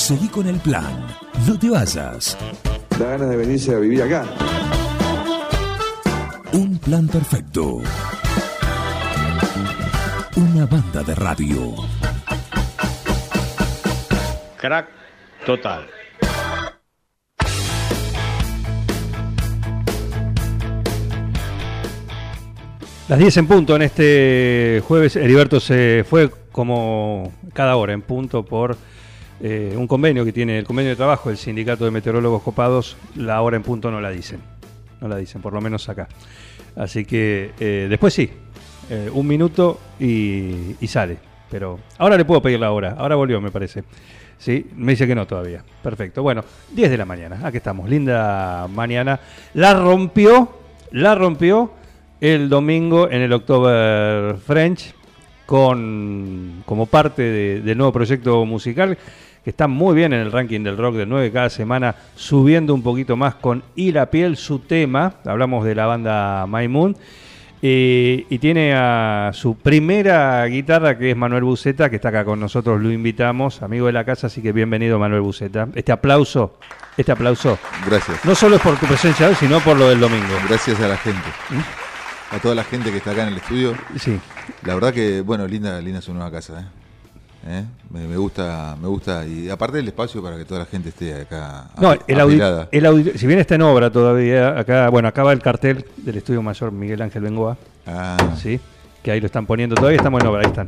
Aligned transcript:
Seguí 0.00 0.28
con 0.28 0.48
el 0.48 0.58
plan. 0.60 1.06
No 1.46 1.58
te 1.58 1.68
vayas. 1.68 2.36
Da 2.98 3.06
ganas 3.06 3.28
de 3.28 3.36
venirse 3.36 3.74
a 3.74 3.78
vivir 3.78 4.02
acá. 4.02 4.24
Un 6.54 6.78
plan 6.78 7.06
perfecto. 7.06 7.82
Una 10.36 10.64
banda 10.64 11.02
de 11.02 11.14
radio. 11.14 11.74
Crack 14.56 14.88
total. 15.44 15.86
Las 23.06 23.18
10 23.18 23.36
en 23.36 23.46
punto 23.46 23.76
en 23.76 23.82
este 23.82 24.82
jueves. 24.88 25.14
Heriberto 25.16 25.60
se 25.60 26.06
fue 26.08 26.30
como 26.52 27.32
cada 27.52 27.76
hora 27.76 27.92
en 27.92 28.00
punto 28.00 28.46
por 28.46 28.78
eh, 29.42 29.74
un 29.76 29.86
convenio 29.86 30.24
que 30.24 30.32
tiene 30.32 30.58
el 30.58 30.64
convenio 30.64 30.90
de 30.90 30.96
trabajo 30.96 31.28
del 31.28 31.38
Sindicato 31.38 31.84
de 31.84 31.90
Meteorólogos 31.90 32.42
Copados. 32.42 32.96
La 33.16 33.40
hora 33.42 33.56
en 33.56 33.62
punto 33.62 33.90
no 33.90 34.00
la 34.00 34.10
dicen. 34.10 34.40
No 35.00 35.08
la 35.08 35.16
dicen, 35.16 35.40
por 35.40 35.52
lo 35.52 35.60
menos 35.60 35.88
acá. 35.88 36.08
Así 36.76 37.04
que 37.04 37.52
eh, 37.58 37.86
después 37.88 38.12
sí. 38.14 38.30
eh, 38.90 39.10
un 39.12 39.26
minuto 39.26 39.80
y, 39.98 40.76
sale. 40.86 41.16
Pero 41.50 41.80
ahora 41.98 42.16
le 42.16 42.24
puedo 42.24 42.40
pedir 42.42 42.60
la 42.60 42.70
hora. 42.70 42.94
Ahora 42.98 43.16
volvió, 43.16 43.40
me 43.40 43.50
parece. 43.50 43.82
Sí, 44.38 44.66
me 44.76 44.92
dice 44.92 45.06
que 45.06 45.14
no 45.14 45.26
todavía. 45.26 45.64
Perfecto. 45.82 46.22
Bueno, 46.22 46.44
10 46.72 46.90
de 46.90 46.96
la 46.98 47.04
mañana. 47.04 47.40
Aquí 47.42 47.56
estamos. 47.56 47.88
Linda 47.88 48.68
mañana. 48.68 49.18
La 49.54 49.74
rompió. 49.74 50.58
La 50.92 51.14
rompió 51.14 51.72
el 52.20 52.48
domingo 52.48 53.08
en 53.10 53.22
el 53.22 53.32
October 53.32 54.36
French 54.36 54.94
con 55.46 56.62
como 56.64 56.86
parte 56.86 57.22
de- 57.22 57.60
del 57.60 57.76
nuevo 57.78 57.92
proyecto 57.92 58.44
musical 58.44 58.96
que 59.44 59.50
está 59.50 59.66
muy 59.68 59.94
bien 59.94 60.12
en 60.12 60.20
el 60.20 60.32
ranking 60.32 60.62
del 60.62 60.76
rock 60.76 60.96
del 60.96 61.08
9 61.08 61.30
cada 61.32 61.50
semana, 61.50 61.94
subiendo 62.14 62.74
un 62.74 62.82
poquito 62.82 63.16
más 63.16 63.34
con 63.36 63.62
Y 63.74 63.92
la 63.92 64.10
piel 64.10 64.36
su 64.36 64.58
tema. 64.60 65.14
Hablamos 65.24 65.64
de 65.64 65.74
la 65.74 65.86
banda 65.86 66.46
My 66.46 66.68
Moon. 66.68 66.96
Eh, 67.62 68.24
y 68.30 68.38
tiene 68.38 68.72
a 68.74 69.32
su 69.34 69.54
primera 69.54 70.46
guitarra, 70.46 70.96
que 70.96 71.10
es 71.10 71.16
Manuel 71.16 71.44
Buceta, 71.44 71.90
que 71.90 71.96
está 71.96 72.08
acá 72.08 72.24
con 72.24 72.40
nosotros, 72.40 72.80
lo 72.80 72.90
invitamos, 72.90 73.60
amigo 73.62 73.84
de 73.86 73.92
la 73.92 74.04
casa, 74.04 74.28
así 74.28 74.40
que 74.40 74.52
bienvenido 74.52 74.98
Manuel 74.98 75.20
Buceta. 75.20 75.68
Este 75.74 75.92
aplauso, 75.92 76.58
este 76.96 77.12
aplauso, 77.12 77.58
Gracias. 77.86 78.24
no 78.24 78.34
solo 78.34 78.56
es 78.56 78.62
por 78.62 78.78
tu 78.78 78.86
presencia 78.86 79.28
hoy, 79.28 79.34
sino 79.34 79.60
por 79.60 79.76
lo 79.76 79.90
del 79.90 80.00
domingo. 80.00 80.34
Gracias 80.48 80.80
a 80.80 80.88
la 80.88 80.96
gente. 80.96 81.28
A 82.30 82.38
toda 82.38 82.54
la 82.54 82.64
gente 82.64 82.90
que 82.90 82.96
está 82.96 83.10
acá 83.10 83.24
en 83.24 83.28
el 83.28 83.36
estudio. 83.36 83.74
Sí, 83.98 84.18
La 84.62 84.72
verdad 84.74 84.94
que, 84.94 85.20
bueno, 85.20 85.46
linda, 85.46 85.80
linda 85.82 86.00
su 86.00 86.14
nueva 86.14 86.30
casa, 86.30 86.60
¿eh? 86.60 86.64
¿Eh? 87.46 87.64
Me, 87.90 88.06
me 88.06 88.16
gusta, 88.18 88.76
me 88.80 88.86
gusta. 88.88 89.26
Y 89.26 89.48
aparte 89.48 89.78
el 89.78 89.88
espacio 89.88 90.22
para 90.22 90.36
que 90.36 90.44
toda 90.44 90.60
la 90.60 90.66
gente 90.66 90.90
esté 90.90 91.14
acá 91.22 91.70
No, 91.80 91.92
el, 91.92 92.18
audi- 92.18 92.32
apilada. 92.34 92.68
el 92.70 92.84
audi- 92.84 93.16
si 93.16 93.26
bien 93.26 93.38
está 93.38 93.54
en 93.54 93.62
obra 93.62 93.90
todavía, 93.90 94.58
acá, 94.58 94.88
bueno, 94.90 95.08
acaba 95.08 95.32
el 95.32 95.40
cartel 95.40 95.84
del 95.96 96.16
estudio 96.18 96.42
mayor 96.42 96.70
Miguel 96.70 97.00
Ángel 97.02 97.22
Bengoa, 97.22 97.56
Ah, 97.86 98.16
¿sí? 98.40 98.60
Que 99.02 99.10
ahí 99.10 99.20
lo 99.20 99.26
están 99.26 99.46
poniendo, 99.46 99.74
todavía 99.74 99.96
estamos 99.96 100.20
en 100.20 100.26
obra, 100.26 100.42
ahí 100.42 100.48
están. 100.48 100.66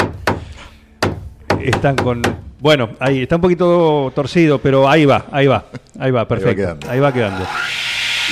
Están 1.62 1.94
con, 1.96 2.22
bueno, 2.58 2.90
ahí 2.98 3.22
está 3.22 3.36
un 3.36 3.42
poquito 3.42 4.10
torcido, 4.14 4.58
pero 4.58 4.88
ahí 4.88 5.04
va, 5.04 5.26
ahí 5.30 5.46
va, 5.46 5.66
ahí 5.98 6.10
va, 6.10 6.26
perfecto, 6.26 6.56
quedando. 6.56 6.90
ahí 6.90 6.98
va 7.00 7.12
quedando. 7.12 7.46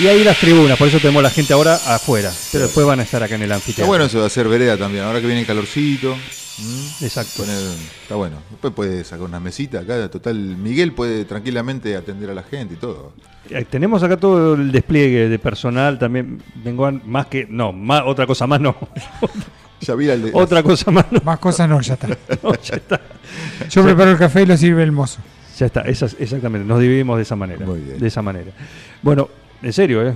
Y 0.00 0.06
ahí 0.06 0.24
las 0.24 0.38
tribunas, 0.38 0.78
por 0.78 0.88
eso 0.88 0.98
tenemos 0.98 1.22
la 1.22 1.30
gente 1.30 1.52
ahora 1.52 1.74
afuera, 1.74 2.32
pero 2.50 2.64
después 2.64 2.86
van 2.86 3.00
a 3.00 3.02
estar 3.02 3.22
acá 3.22 3.34
en 3.34 3.42
el 3.42 3.50
Está 3.50 3.54
anfiteatro. 3.56 3.86
bueno 3.86 4.04
eso 4.06 4.18
de 4.20 4.26
hacer 4.26 4.48
vereda 4.48 4.76
también. 4.78 5.04
Ahora 5.04 5.20
que 5.20 5.26
viene 5.26 5.42
el 5.42 5.46
calorcito. 5.46 6.16
¿M? 6.60 7.06
Exacto. 7.06 7.42
Poner- 7.42 7.76
está 8.02 8.14
bueno. 8.16 8.36
Después 8.50 8.72
puede 8.74 9.04
sacar 9.04 9.24
una 9.26 9.40
mesita 9.40 9.80
acá. 9.80 10.08
Total, 10.10 10.34
Miguel 10.36 10.92
puede 10.92 11.24
tranquilamente 11.24 11.96
atender 11.96 12.30
a 12.30 12.34
la 12.34 12.42
gente 12.42 12.74
y 12.74 12.76
todo. 12.76 13.12
Eh, 13.48 13.64
Tenemos 13.68 14.02
acá 14.02 14.16
todo 14.16 14.54
el 14.54 14.70
despliegue 14.70 15.28
de 15.28 15.38
personal, 15.38 15.98
también 15.98 16.42
vengo 16.62 16.90
más 17.04 17.26
que, 17.26 17.46
no, 17.48 17.72
más, 17.72 18.02
otra 18.06 18.26
cosa 18.26 18.46
más 18.46 18.60
no, 18.60 18.76
Ya 19.80 19.94
vi 19.94 20.10
al 20.10 20.22
de- 20.22 20.30
otra 20.34 20.62
cosa 20.62 20.90
más 20.90 21.06
no, 21.10 21.20
Más 21.24 21.38
cosas 21.38 21.68
no, 21.68 21.80
ya 21.80 21.94
está. 21.94 22.06
no, 22.42 22.54
ya 22.62 22.74
está. 22.76 23.00
Yo 23.70 23.82
preparo 23.82 24.10
el 24.10 24.18
café 24.18 24.42
y 24.42 24.46
lo 24.46 24.56
sirve 24.56 24.82
el 24.82 24.92
mozo. 24.92 25.20
Ya 25.58 25.66
está, 25.66 25.80
esas- 25.82 26.16
exactamente, 26.20 26.66
nos 26.66 26.80
dividimos 26.80 27.16
de 27.16 27.22
esa 27.22 27.36
manera. 27.36 27.64
Muy 27.66 27.80
bien. 27.80 27.98
De 27.98 28.06
esa 28.06 28.22
manera. 28.22 28.52
Bueno, 29.02 29.28
en 29.62 29.72
serio, 29.72 30.06
¿eh? 30.06 30.14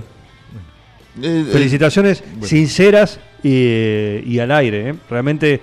Eh, 1.21 1.45
eh, 1.47 1.49
Felicitaciones 1.51 2.23
bueno. 2.31 2.45
sinceras 2.47 3.19
y, 3.43 4.21
y 4.25 4.39
al 4.39 4.51
aire, 4.51 4.89
¿eh? 4.89 4.95
Realmente, 5.09 5.61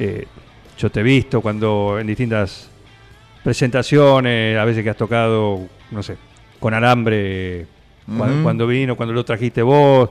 eh, 0.00 0.26
yo 0.78 0.90
te 0.90 1.00
he 1.00 1.02
visto 1.02 1.40
cuando 1.42 1.98
en 2.00 2.06
distintas 2.06 2.68
presentaciones, 3.44 4.58
a 4.58 4.64
veces 4.64 4.82
que 4.82 4.90
has 4.90 4.96
tocado, 4.96 5.68
no 5.90 6.02
sé, 6.02 6.16
con 6.58 6.72
alambre, 6.74 7.66
cuando, 8.42 8.66
vino, 8.66 8.96
cuando 8.96 9.12
lo 9.12 9.24
trajiste 9.24 9.62
vos, 9.62 10.10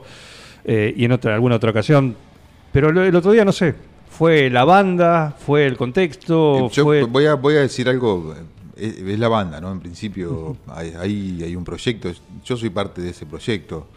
eh, 0.64 0.94
y 0.96 1.04
en 1.04 1.12
otra, 1.12 1.34
alguna 1.34 1.56
otra 1.56 1.70
ocasión. 1.70 2.16
Pero 2.72 2.88
el 2.88 3.16
otro 3.16 3.32
día, 3.32 3.44
no 3.44 3.52
sé, 3.52 3.74
fue 4.08 4.48
la 4.48 4.64
banda, 4.64 5.34
fue 5.38 5.66
el 5.66 5.76
contexto, 5.76 6.66
Eh, 6.66 6.70
Yo 6.72 6.84
fue... 6.84 7.02
voy, 7.02 7.26
a, 7.26 7.34
voy 7.34 7.56
a 7.56 7.60
decir 7.60 7.88
algo, 7.88 8.34
es, 8.76 8.98
es 8.98 9.18
la 9.18 9.28
banda, 9.28 9.60
¿no? 9.60 9.72
En 9.72 9.80
principio 9.80 10.56
hay, 10.68 10.94
hay, 10.98 11.42
hay 11.42 11.56
un 11.56 11.64
proyecto, 11.64 12.10
yo 12.44 12.56
soy 12.56 12.70
parte 12.70 13.02
de 13.02 13.10
ese 13.10 13.26
proyecto. 13.26 13.88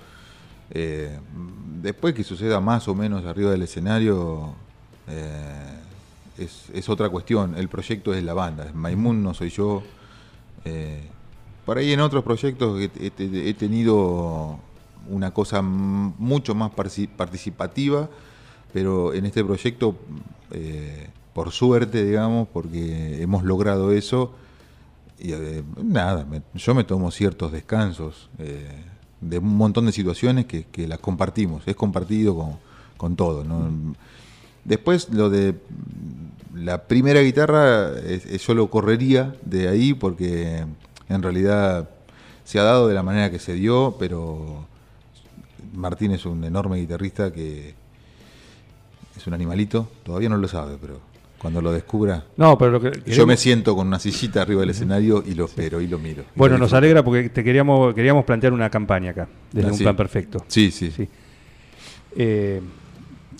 Eh, 0.72 1.18
después 1.82 2.14
que 2.16 2.24
suceda 2.24 2.60
más 2.60 2.88
o 2.88 2.96
menos 2.96 3.26
arriba 3.26 3.52
del 3.52 3.62
escenario, 3.62 4.56
eh, 5.08 5.80
es, 6.38 6.70
es 6.74 6.90
otra 6.90 7.10
cuestión. 7.10 7.56
El 7.58 7.68
proyecto 7.70 8.14
es 8.14 8.24
la 8.24 8.34
banda, 8.34 8.70
Maimun, 8.74 9.22
no 9.24 9.34
soy 9.34 9.50
yo. 9.50 9.84
Eh, 10.66 11.02
por 11.66 11.78
ahí 11.78 11.92
en 11.94 12.00
otros 12.02 12.24
proyectos 12.24 12.80
he, 12.82 13.54
tenido 13.54 14.60
una 15.10 15.32
cosa 15.32 15.62
mucho 15.62 16.56
más 16.56 16.72
participativa, 16.72 18.10
pero 18.74 19.14
en 19.14 19.26
este 19.26 19.44
proyecto, 19.44 19.96
eh, 20.52 21.10
por 21.34 21.52
suerte, 21.52 22.04
digamos, 22.04 22.48
porque 22.52 23.22
hemos 23.22 23.44
logrado 23.44 23.92
eso, 23.92 24.34
y 25.20 25.32
eh, 25.34 25.64
nada, 25.82 26.26
me- 26.26 26.42
yo 26.56 26.74
me 26.76 26.84
tomo 26.84 27.12
ciertos 27.12 27.52
descansos 27.52 28.30
eh, 28.40 28.68
de 29.22 29.38
un 29.38 29.56
montón 29.56 29.86
de 29.86 29.92
situaciones 29.94 30.46
que, 30.46 30.66
que 30.66 30.88
las 30.88 31.00
compartimos, 31.00 31.64
es 31.66 31.76
compartido 31.76 32.36
con, 32.36 32.58
con 32.98 33.16
todo. 33.16 33.44
¿no? 33.46 33.70
Después 34.66 35.10
lo 35.12 35.30
de 35.30 35.56
la 36.56 36.84
primera 36.84 37.22
guitarra, 37.22 38.00
es- 38.00 38.26
es- 38.26 38.46
yo 38.48 38.54
lo 38.54 38.70
correría 38.70 39.36
de 39.44 39.68
ahí 39.68 39.94
porque 39.94 40.64
en 41.10 41.22
realidad 41.24 41.90
se 42.46 42.60
ha 42.60 42.64
dado 42.64 42.88
de 42.88 42.94
la 42.94 43.04
manera 43.04 43.30
que 43.32 43.40
se 43.40 43.54
dio, 43.54 43.96
pero 44.00 44.66
Martín 45.74 46.12
es 46.12 46.26
un 46.26 46.44
enorme 46.44 46.78
guitarrista 46.78 47.32
que 47.34 47.74
es 49.18 49.28
un 49.28 49.34
animalito, 49.34 49.90
todavía 50.04 50.30
no 50.30 50.38
lo 50.38 50.48
sabe, 50.48 50.78
pero 50.80 51.00
cuando 51.40 51.62
lo 51.62 51.74
descubra, 51.74 52.24
No, 52.38 52.58
pero 52.58 52.72
lo 52.72 52.80
que 52.82 52.92
yo 53.12 53.28
me 53.28 53.36
siento 53.36 53.76
con 53.76 53.88
una 53.88 54.00
sillita 54.00 54.42
arriba 54.42 54.62
del 54.62 54.70
escenario 54.70 55.22
y 55.26 55.34
lo 55.34 55.46
espero 55.46 55.82
y 55.82 55.88
lo 55.88 56.00
miro. 56.00 56.24
Y 56.36 56.40
Bueno, 56.40 56.56
lo 56.56 56.60
nos 56.66 56.74
alegra 56.74 57.04
porque 57.04 57.30
te 57.30 57.44
queríamos, 57.44 57.94
queríamos 57.94 58.24
plantear 58.24 58.54
una 58.54 58.70
campaña 58.70 59.12
acá, 59.12 59.28
desde 59.52 59.68
Ah, 59.68 59.72
un 59.72 59.78
sí. 59.78 59.84
plan 59.84 59.96
perfecto. 59.98 60.46
Sí, 60.48 60.72
sí. 60.72 60.90
Sí. 60.92 61.10
Eh, 62.16 62.62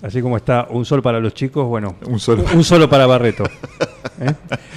así 0.04 0.20
como 0.22 0.36
está 0.36 0.66
un 0.70 0.84
sol 0.84 1.02
para 1.02 1.18
los 1.20 1.34
chicos, 1.34 1.66
bueno, 1.66 1.96
Un 2.06 2.18
solo. 2.20 2.44
un 2.54 2.62
solo 2.62 2.88
para 2.88 3.06
Barreto. 3.06 3.44
¿eh? 4.20 4.32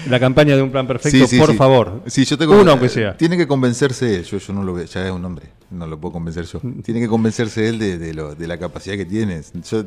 La 0.09 0.19
campaña 0.19 0.55
de 0.55 0.61
un 0.61 0.71
plan 0.71 0.87
perfecto, 0.87 1.17
Sí, 1.17 1.27
sí, 1.27 1.37
por 1.39 1.51
sí. 1.51 1.57
favor. 1.57 2.01
Sí, 2.07 2.25
yo 2.25 2.37
tengo, 2.37 2.59
Uno 2.59 2.71
aunque 2.71 2.89
sea. 2.89 3.15
Tiene 3.17 3.35
que 3.37 3.45
convencerse 3.47 4.15
él, 4.15 4.23
yo, 4.23 4.37
yo 4.37 4.53
no 4.53 4.63
lo 4.63 4.73
veo, 4.73 4.85
ya 4.85 5.05
es 5.05 5.11
un 5.11 5.23
hombre, 5.25 5.47
no 5.71 5.85
lo 5.85 5.99
puedo 5.99 6.13
convencer 6.13 6.45
yo. 6.45 6.59
Tiene 6.83 6.99
que 7.01 7.07
convencerse 7.07 7.67
él 7.67 7.77
de, 7.77 7.97
de 7.97 8.13
lo- 8.13 8.33
de 8.35 8.47
la 8.47 8.57
capacidad 8.57 8.95
que 8.95 9.05
tiene. 9.05 9.41
Yo 9.69 9.83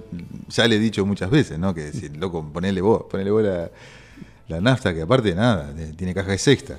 ya 0.49 0.69
le 0.69 0.77
he 0.77 0.79
dicho 0.79 1.05
muchas 1.07 1.31
veces, 1.31 1.59
¿no? 1.59 1.75
Que 1.75 1.91
si, 1.93 2.09
loco, 2.11 2.45
ponele 2.53 2.81
vos, 2.81 3.05
ponele 3.11 3.31
vos 3.31 3.43
la, 3.43 3.71
la 4.49 4.61
nafta, 4.61 4.93
que 4.95 5.03
aparte 5.03 5.35
nada, 5.35 5.73
de- 5.73 5.95
tiene 5.95 6.13
caja 6.15 6.31
de 6.33 6.39
sexta. 6.39 6.77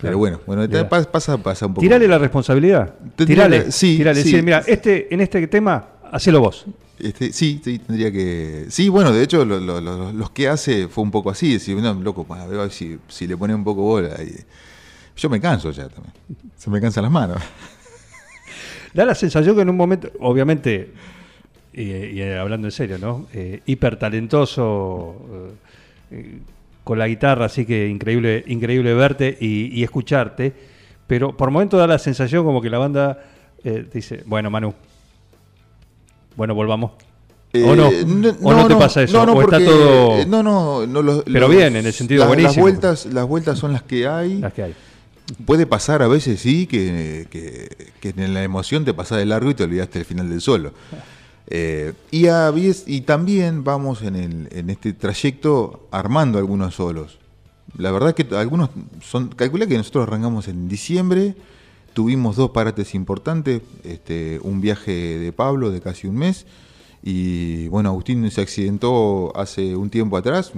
Pero 0.00 0.16
bueno, 0.18 0.40
bueno, 0.46 0.68
pa- 0.88 1.02
pasa, 1.02 1.36
pasa 1.38 1.66
un 1.66 1.74
poco. 1.74 1.82
Tirale 1.82 2.06
la 2.06 2.18
responsabilidad. 2.18 2.94
Tirale, 3.16 3.72
sí, 3.72 3.96
tirale. 3.96 4.22
Decir, 4.22 4.42
mira, 4.44 4.62
este, 4.66 5.12
en 5.12 5.20
este 5.20 5.46
tema, 5.48 5.86
hacelo 6.12 6.40
vos. 6.40 6.66
Este, 7.00 7.32
sí, 7.32 7.60
tendría 7.62 8.10
que. 8.10 8.66
Sí, 8.70 8.88
bueno, 8.88 9.12
de 9.12 9.22
hecho, 9.22 9.44
lo- 9.44 9.60
lo- 9.60 9.80
lo- 9.80 10.12
los 10.12 10.30
que 10.30 10.48
hace 10.48 10.88
fue 10.88 11.04
un 11.04 11.10
poco 11.10 11.30
así. 11.30 11.52
Decir, 11.52 11.76
no, 11.76 11.94
loco, 11.94 12.26
a 12.34 12.46
ver 12.46 12.70
si, 12.70 12.98
le 13.26 13.36
pone 13.36 13.54
un 13.54 13.64
poco 13.64 13.82
bola. 13.82 14.16
yo 15.16 15.30
me 15.30 15.40
canso 15.40 15.70
ya 15.70 15.88
también. 15.88 16.12
Se 16.56 16.70
me 16.70 16.80
cansan 16.80 17.02
las 17.04 17.12
manos. 17.12 17.38
Da 18.94 19.04
la 19.04 19.14
sensación 19.14 19.54
que 19.54 19.62
en 19.62 19.68
un 19.68 19.76
momento, 19.76 20.10
obviamente, 20.18 20.90
y, 21.74 22.22
hablando 22.22 22.66
en 22.68 22.72
serio, 22.72 22.98
¿no? 22.98 23.26
Eh, 23.34 23.60
hiper 23.66 23.98
talentoso, 23.98 25.54
eh, 26.10 26.38
con 26.84 26.98
la 26.98 27.06
guitarra, 27.06 27.44
así 27.44 27.66
que 27.66 27.86
increíble, 27.86 28.42
increíble 28.46 28.94
verte 28.94 29.36
y, 29.38 29.78
y 29.78 29.84
escucharte, 29.84 30.54
pero 31.06 31.36
por 31.36 31.50
momento 31.50 31.76
da 31.76 31.86
la 31.86 31.98
sensación 31.98 32.44
como 32.44 32.62
que 32.62 32.70
la 32.70 32.78
banda 32.78 33.22
eh, 33.62 33.86
dice, 33.92 34.22
bueno, 34.24 34.48
Manu, 34.50 34.74
bueno, 36.38 36.54
volvamos. 36.54 36.92
¿O 37.54 37.74
no? 37.76 37.88
¿O 38.42 38.52
no 38.54 38.66
te 38.68 38.76
pasa 38.76 39.02
eso? 39.02 39.22
¿O 39.22 39.42
está 39.42 39.58
todo- 39.62 40.24
No, 40.26 40.42
no, 40.42 40.86
no 40.86 41.02
los- 41.02 41.24
Pero 41.24 41.40
los- 41.48 41.50
bien, 41.56 41.76
en 41.76 41.84
el 41.86 41.92
sentido 41.92 42.20
las- 42.20 42.28
buenísimo. 42.28 42.52
Las 42.54 42.62
vueltas, 42.80 43.06
las 43.06 43.26
vueltas 43.26 43.58
son 43.58 43.72
las 43.72 43.82
que 43.82 44.06
hay. 44.06 44.38
Las 44.38 44.52
que 44.52 44.62
hay. 44.62 44.74
Puede 45.44 45.66
pasar 45.66 46.00
a 46.02 46.08
veces, 46.08 46.40
sí, 46.40 46.66
que, 46.66 47.26
que- 47.30 47.68
que 48.00 48.08
en 48.22 48.32
la 48.32 48.42
emoción 48.42 48.84
te 48.84 48.94
pasás 48.94 49.18
de 49.18 49.26
largo 49.26 49.50
y 49.50 49.54
te 49.54 49.64
olvidaste 49.64 49.98
el 49.98 50.04
final 50.06 50.30
del 50.30 50.40
solo. 50.40 50.72
Eh, 51.50 51.94
y, 52.10 52.26
a 52.26 52.50
veces- 52.50 52.84
y 52.86 53.00
también 53.00 53.64
vamos 53.64 54.02
en, 54.02 54.16
el, 54.16 54.48
en 54.52 54.68
este 54.68 54.92
trayecto 54.92 55.88
armando 55.90 56.36
algunos 56.38 56.74
solos. 56.74 57.18
La 57.78 57.90
verdad 57.90 58.14
que 58.14 58.26
algunos 58.36 58.68
son. 59.00 59.28
Calcula 59.28 59.66
que 59.66 59.78
nosotros 59.78 60.06
arrancamos 60.06 60.46
en 60.48 60.68
diciembre, 60.68 61.34
tuvimos 61.94 62.36
dos 62.36 62.50
parates 62.50 62.94
importantes, 62.94 63.62
este, 63.84 64.38
un 64.42 64.60
viaje 64.60 65.18
de 65.18 65.32
Pablo 65.32 65.70
de 65.70 65.80
casi 65.80 66.06
un 66.06 66.16
mes, 66.16 66.46
y 67.02 67.68
bueno, 67.68 67.88
Agustín 67.90 68.30
se 68.30 68.40
accidentó 68.40 69.32
hace 69.36 69.76
un 69.76 69.90
tiempo 69.90 70.16
atrás, 70.16 70.52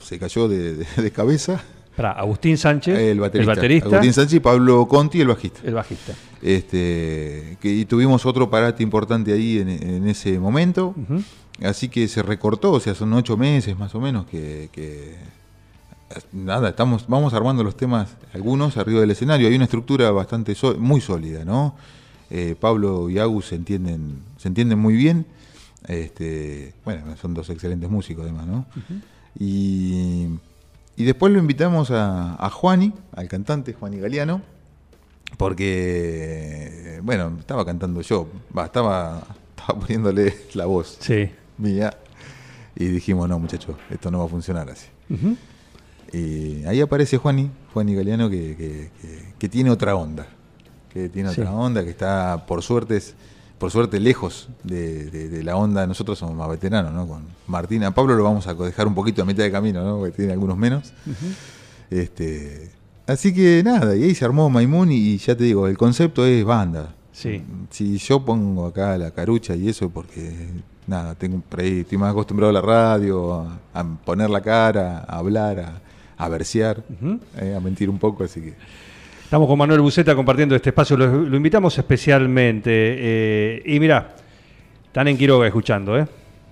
se 0.00 0.18
cayó 0.18 0.48
de- 0.48 0.74
de- 0.76 0.86
de 1.02 1.10
cabeza. 1.10 1.62
Para 1.96 2.12
Agustín 2.12 2.58
Sánchez, 2.58 2.98
El 2.98 3.20
baterista. 3.20 3.52
el 3.52 3.56
baterista, 3.56 3.86
Agustín 3.88 4.12
Sánchez 4.12 4.34
y 4.34 4.40
Pablo 4.40 4.86
Conti, 4.86 5.20
el 5.20 5.28
bajista. 5.28 5.60
el 5.64 5.74
bajista. 5.74 6.12
Este, 6.42 7.56
que, 7.60 7.70
y 7.72 7.84
tuvimos 7.86 8.24
otro 8.26 8.50
parate 8.50 8.82
importante 8.82 9.32
ahí 9.32 9.58
en, 9.58 9.68
en 9.68 10.06
ese 10.08 10.38
momento. 10.38 10.94
Así 11.62 11.88
que 11.88 12.06
se 12.08 12.22
recortó, 12.22 12.72
o 12.72 12.80
sea, 12.80 12.94
son 12.94 13.12
ocho 13.14 13.36
meses 13.38 13.78
más 13.78 13.94
o 13.94 14.00
menos 14.00 14.26
que, 14.26 14.68
que- 14.72 15.14
nada, 16.32 16.68
estamos, 16.70 17.06
vamos 17.08 17.34
armando 17.34 17.62
los 17.64 17.76
temas, 17.76 18.10
algunos 18.32 18.76
arriba 18.76 19.00
del 19.00 19.10
escenario. 19.10 19.48
Hay 19.48 19.54
una 19.54 19.64
estructura 19.64 20.10
bastante 20.10 20.54
só- 20.54 20.76
muy 20.78 21.00
sólida, 21.00 21.44
¿no? 21.44 21.74
Eh, 22.30 22.54
Pablo 22.58 23.08
y 23.10 23.18
Agus 23.18 23.46
se 23.46 23.54
entienden, 23.56 24.18
se 24.36 24.48
entienden 24.48 24.78
muy 24.78 24.94
bien. 24.94 25.26
Este, 25.86 26.74
bueno, 26.84 27.16
son 27.16 27.32
dos 27.34 27.48
excelentes 27.50 27.88
músicos 27.88 28.24
además, 28.24 28.46
¿no? 28.46 28.66
y, 29.38 30.26
y 30.96 31.04
después 31.04 31.32
lo 31.32 31.38
invitamos 31.38 31.90
a, 31.92 32.34
a 32.44 32.50
Juani, 32.50 32.92
al 33.12 33.28
cantante 33.28 33.72
Juani 33.72 33.98
Galeano, 33.98 34.42
porque, 35.36 37.00
bueno, 37.02 37.32
estaba 37.38 37.64
cantando 37.64 38.00
yo, 38.00 38.28
estaba, 38.64 39.22
estaba 39.56 39.78
poniéndole 39.80 40.34
la 40.54 40.66
voz 40.66 40.96
Sí. 41.00 41.30
mía 41.58 41.96
y 42.74 42.86
dijimos, 42.86 43.28
no 43.28 43.38
muchachos, 43.38 43.76
esto 43.90 44.10
no 44.10 44.18
va 44.20 44.24
a 44.24 44.28
funcionar 44.28 44.68
así. 44.70 44.86
Ujú. 45.10 45.36
Y 46.12 46.64
ahí 46.64 46.80
aparece 46.80 47.18
Juani, 47.18 47.50
Juani 47.74 47.94
Galeano, 47.94 48.30
que, 48.30 48.56
que- 48.56 48.90
que- 49.00 49.32
que 49.38 49.48
tiene 49.48 49.70
otra 49.70 49.94
onda, 49.96 50.26
que 50.92 51.08
tiene 51.08 51.30
Sí. 51.32 51.40
otra 51.40 51.52
onda, 51.52 51.84
que 51.84 51.90
está 51.90 52.46
por 52.46 52.62
suerte, 52.62 53.00
por 53.58 53.70
suerte 53.70 53.98
lejos 54.00 54.48
de, 54.62 55.10
de- 55.10 55.28
de 55.28 55.42
la 55.42 55.56
onda, 55.56 55.86
nosotros 55.86 56.18
somos 56.18 56.34
más 56.36 56.48
veteranos, 56.48 56.92
¿no? 56.92 57.06
Con 57.06 57.22
Martín, 57.46 57.84
a 57.84 57.90
Pablo 57.94 58.14
lo 58.14 58.24
vamos 58.24 58.46
a 58.46 58.54
dejar 58.54 58.86
un 58.86 58.94
poquito 58.94 59.22
a 59.22 59.24
mitad 59.24 59.42
de 59.44 59.50
camino, 59.50 59.82
¿no? 59.84 59.98
Porque 59.98 60.12
tiene 60.16 60.32
algunos 60.32 60.56
menos. 60.56 60.92
este, 61.90 62.70
así 63.06 63.32
que 63.34 63.62
nada, 63.64 63.96
y 63.96 64.02
ahí 64.04 64.14
se 64.14 64.24
armó 64.24 64.48
Maimun 64.50 64.90
y 64.92 65.16
ya 65.18 65.36
te 65.36 65.44
digo, 65.44 65.66
el 65.68 65.76
concepto 65.78 66.24
es 66.26 66.44
banda. 66.44 66.94
Sí. 67.12 67.42
Si 67.70 67.96
yo 67.98 68.24
pongo 68.24 68.66
acá 68.66 68.98
la 68.98 69.10
carucha 69.10 69.54
y 69.56 69.68
eso 69.68 69.88
porque 69.88 70.48
nada, 70.86 71.14
tengo 71.14 71.42
estoy 71.56 71.98
más 71.98 72.10
acostumbrado 72.10 72.50
a 72.50 72.52
la 72.52 72.60
radio, 72.60 73.34
a, 73.34 73.58
a 73.80 73.84
poner 74.04 74.28
la 74.28 74.40
cara, 74.42 74.98
a 75.08 75.18
hablar, 75.18 75.58
a, 75.60 75.80
a 76.18 76.28
versear, 76.28 76.82
Ujú. 77.00 77.20
eh, 77.38 77.54
a 77.56 77.60
mentir 77.60 77.88
un 77.90 77.98
poco, 77.98 78.24
así 78.24 78.40
que 78.40 78.54
Estamos 79.24 79.48
con 79.48 79.58
Manuel 79.58 79.80
Buceta 79.80 80.14
compartiendo 80.14 80.54
este 80.54 80.70
espacio, 80.70 80.96
lo, 80.96 81.06
lo 81.08 81.36
invitamos 81.36 81.76
especialmente. 81.76 82.70
eh, 82.72 83.62
y 83.66 83.80
mirá, 83.80 84.14
están 84.86 85.08
en 85.08 85.18
Quiroga 85.18 85.46
escuchando, 85.48 85.98
¿eh? 85.98 86.06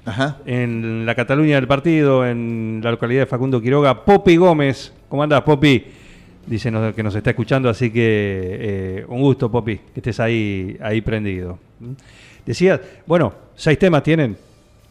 Ajá. 0.05 0.39
En 0.45 1.07
la 1.07 1.15
Cataluña 1.15 1.55
del 1.55 1.69
partido, 1.69 2.27
en 2.27 2.81
la 2.83 2.91
localidad 2.91 3.23
de 3.23 3.27
Facundo 3.27 3.61
Quiroga, 3.63 4.05
Popi 4.05 4.37
Gómez. 4.37 4.93
¿Cómo 5.09 5.23
andás, 5.23 5.43
Popi? 5.43 5.85
Dice 6.47 6.71
que 6.95 7.03
nos 7.03 7.15
está 7.15 7.31
escuchando, 7.31 7.71
así 7.71 7.91
que 7.91 8.01
eh, 8.03 9.05
un 9.09 9.21
gusto, 9.21 9.51
Popi, 9.51 9.77
que 9.79 10.01
estés 10.01 10.19
ahí, 10.21 10.77
ahí 10.83 11.01
prendido. 11.01 11.59
¿Mm? 11.81 11.93
Decías, 12.45 12.81
bueno, 13.07 13.33
seis 13.55 13.79
temas 13.79 14.03
tienen. 14.03 14.37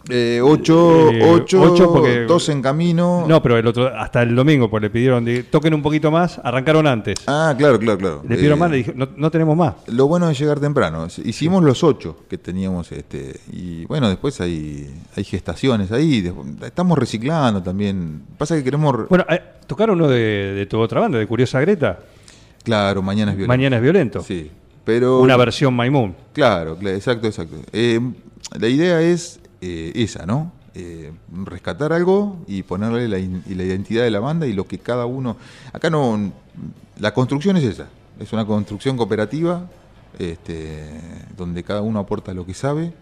Eh, 0.10 0.42
ocho, 0.44 1.12
Eh, 1.12 1.22
ocho, 1.24 1.62
ocho 1.62 1.94
porque- 1.94 2.22
dos 2.26 2.50
en 2.50 2.62
camino. 2.62 3.26
No, 3.28 3.42
pero 3.42 3.58
el 3.58 3.66
otro, 3.66 3.88
hasta 3.88 4.22
el 4.22 4.36
domingo, 4.36 4.70
pues 4.70 4.82
le 4.84 4.90
pidieron, 4.90 5.24
de- 5.24 5.44
toquen 5.44 5.74
un 5.74 5.82
poquito 5.82 6.12
más, 6.12 6.42
arrancaron 6.44 6.86
antes. 6.88 7.16
Ah, 7.26 7.56
claro, 7.58 7.80
claro, 7.80 7.98
claro. 7.98 8.22
le 8.28 8.36
pidieron 8.36 8.58
Eh, 8.58 8.60
más, 8.60 8.72
le 8.72 8.78
dije, 8.78 8.94
no, 8.96 9.08
no 9.16 9.32
tenemos 9.32 9.56
más. 9.56 9.76
Lo 9.88 10.08
bueno 10.08 10.30
es 10.30 10.38
llegar 10.38 10.60
temprano. 10.60 11.08
Hicimos 11.24 11.64
los 11.64 11.84
ocho 11.86 12.18
que 12.30 12.38
teníamos, 12.38 12.92
este, 12.92 13.40
y 13.52 13.86
bueno, 13.86 14.10
después 14.10 14.42
hay, 14.42 14.94
hay 15.16 15.24
gestaciones 15.24 15.92
ahí. 15.94 16.30
Estamos 16.64 16.98
reciclando 16.98 17.64
también. 17.64 18.24
Pasa 18.38 18.56
que 18.58 18.64
queremos, 18.64 19.08
Bueno, 19.08 19.26
eh, 19.30 19.42
tocaron 19.68 19.96
uno 20.02 20.10
de, 20.10 20.18
de 20.54 20.66
tu 20.66 20.80
otra 20.80 21.00
banda, 21.00 21.18
de 21.18 21.28
Curiosa 21.28 21.62
Greta, 21.62 22.00
claro, 22.64 23.02
mañana 23.02 23.32
es 23.32 23.38
violento. 23.38 23.54
Mañana 23.58 23.76
es 23.78 23.82
Violento. 23.82 24.22
Sí, 24.22 24.52
pero 24.84 25.22
Una 25.22 25.38
versión 25.38 25.74
Maimun. 25.74 26.14
Claro, 26.34 26.78
cla- 26.78 26.94
exacto, 26.94 27.28
exacto. 27.28 27.56
Eh, 27.72 28.02
la 28.60 28.68
idea 28.68 29.02
es 29.02 29.40
eh, 29.66 29.92
esa, 29.96 30.26
¿no? 30.26 30.52
Eh, 30.76 31.12
rescatar 31.46 31.94
algo 31.94 32.38
y 32.48 32.64
ponerle 32.64 33.08
la 33.08 33.64
identidad 33.64 34.04
de 34.04 34.12
la 34.12 34.20
banda 34.20 34.46
y 34.46 34.54
lo 34.54 34.66
que 34.66 34.78
cada 34.80 35.06
uno... 35.06 35.38
Acá 35.72 35.90
no... 35.90 36.32
La 37.00 37.14
construcción 37.14 37.56
es 37.58 37.64
esa, 37.64 37.88
es 38.20 38.34
una 38.34 38.46
construcción 38.46 38.98
cooperativa 38.98 39.68
este, 40.20 40.90
donde 41.38 41.64
cada 41.64 41.82
uno 41.82 42.00
aporta 42.00 42.34
lo 42.34 42.46
que 42.46 42.54
sabe. 42.54 42.94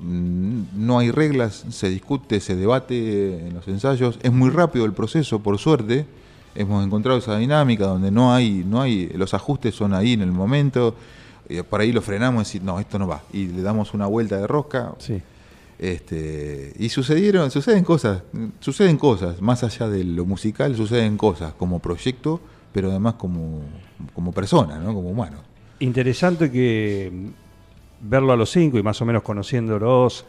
Mm, 0.00 0.62
No 0.74 0.98
hay 0.98 1.10
reglas, 1.10 1.64
se 1.70 1.88
discute, 1.88 2.40
se 2.40 2.56
debate 2.56 3.46
en 3.48 3.54
los 3.54 3.66
ensayos. 3.68 4.18
Es 4.22 4.32
muy 4.32 4.50
rápido 4.50 4.84
el 4.86 4.92
proceso, 4.92 5.40
por 5.40 5.58
suerte. 5.58 6.06
Hemos 6.54 6.84
encontrado 6.86 7.18
esa 7.18 7.36
dinámica 7.36 7.86
donde 7.86 8.10
no 8.10 8.32
hay, 8.32 8.64
no 8.66 8.80
hay, 8.80 9.08
los 9.14 9.34
ajustes 9.34 9.74
son 9.74 9.92
ahí 9.92 10.14
en 10.14 10.22
el 10.22 10.32
momento. 10.32 10.94
eh, 11.48 11.62
Por 11.62 11.80
ahí 11.80 11.92
lo 11.92 12.00
frenamos 12.00 12.42
y 12.42 12.44
decir, 12.44 12.62
no, 12.62 12.80
esto 12.80 12.98
no 12.98 13.06
va. 13.06 13.22
Y 13.32 13.46
le 13.48 13.62
damos 13.62 13.92
una 13.94 14.06
vuelta 14.06 14.36
de 14.38 14.46
rosca. 14.46 14.94
Sí. 14.98 15.20
Este, 15.78 16.72
y 16.78 16.88
sucedieron, 16.88 17.50
suceden 17.50 17.84
cosas, 17.84 18.22
suceden 18.60 18.96
cosas, 18.96 19.40
más 19.42 19.62
allá 19.62 19.88
de 19.88 20.04
lo 20.04 20.24
musical, 20.24 20.74
suceden 20.74 21.16
cosas 21.18 21.52
como 21.54 21.80
proyecto, 21.80 22.40
pero 22.72 22.90
además 22.90 23.14
como, 23.14 23.60
como 24.14 24.32
persona, 24.32 24.78
¿no? 24.78 24.94
como 24.94 25.10
humano. 25.10 25.38
Interesante 25.80 26.50
que 26.50 27.10
mm, 27.12 28.08
verlo 28.08 28.32
a 28.32 28.36
los 28.36 28.50
cinco 28.50 28.78
y 28.78 28.82
más 28.82 29.00
o 29.02 29.04
menos 29.04 29.22
conociéndolos, 29.22 30.24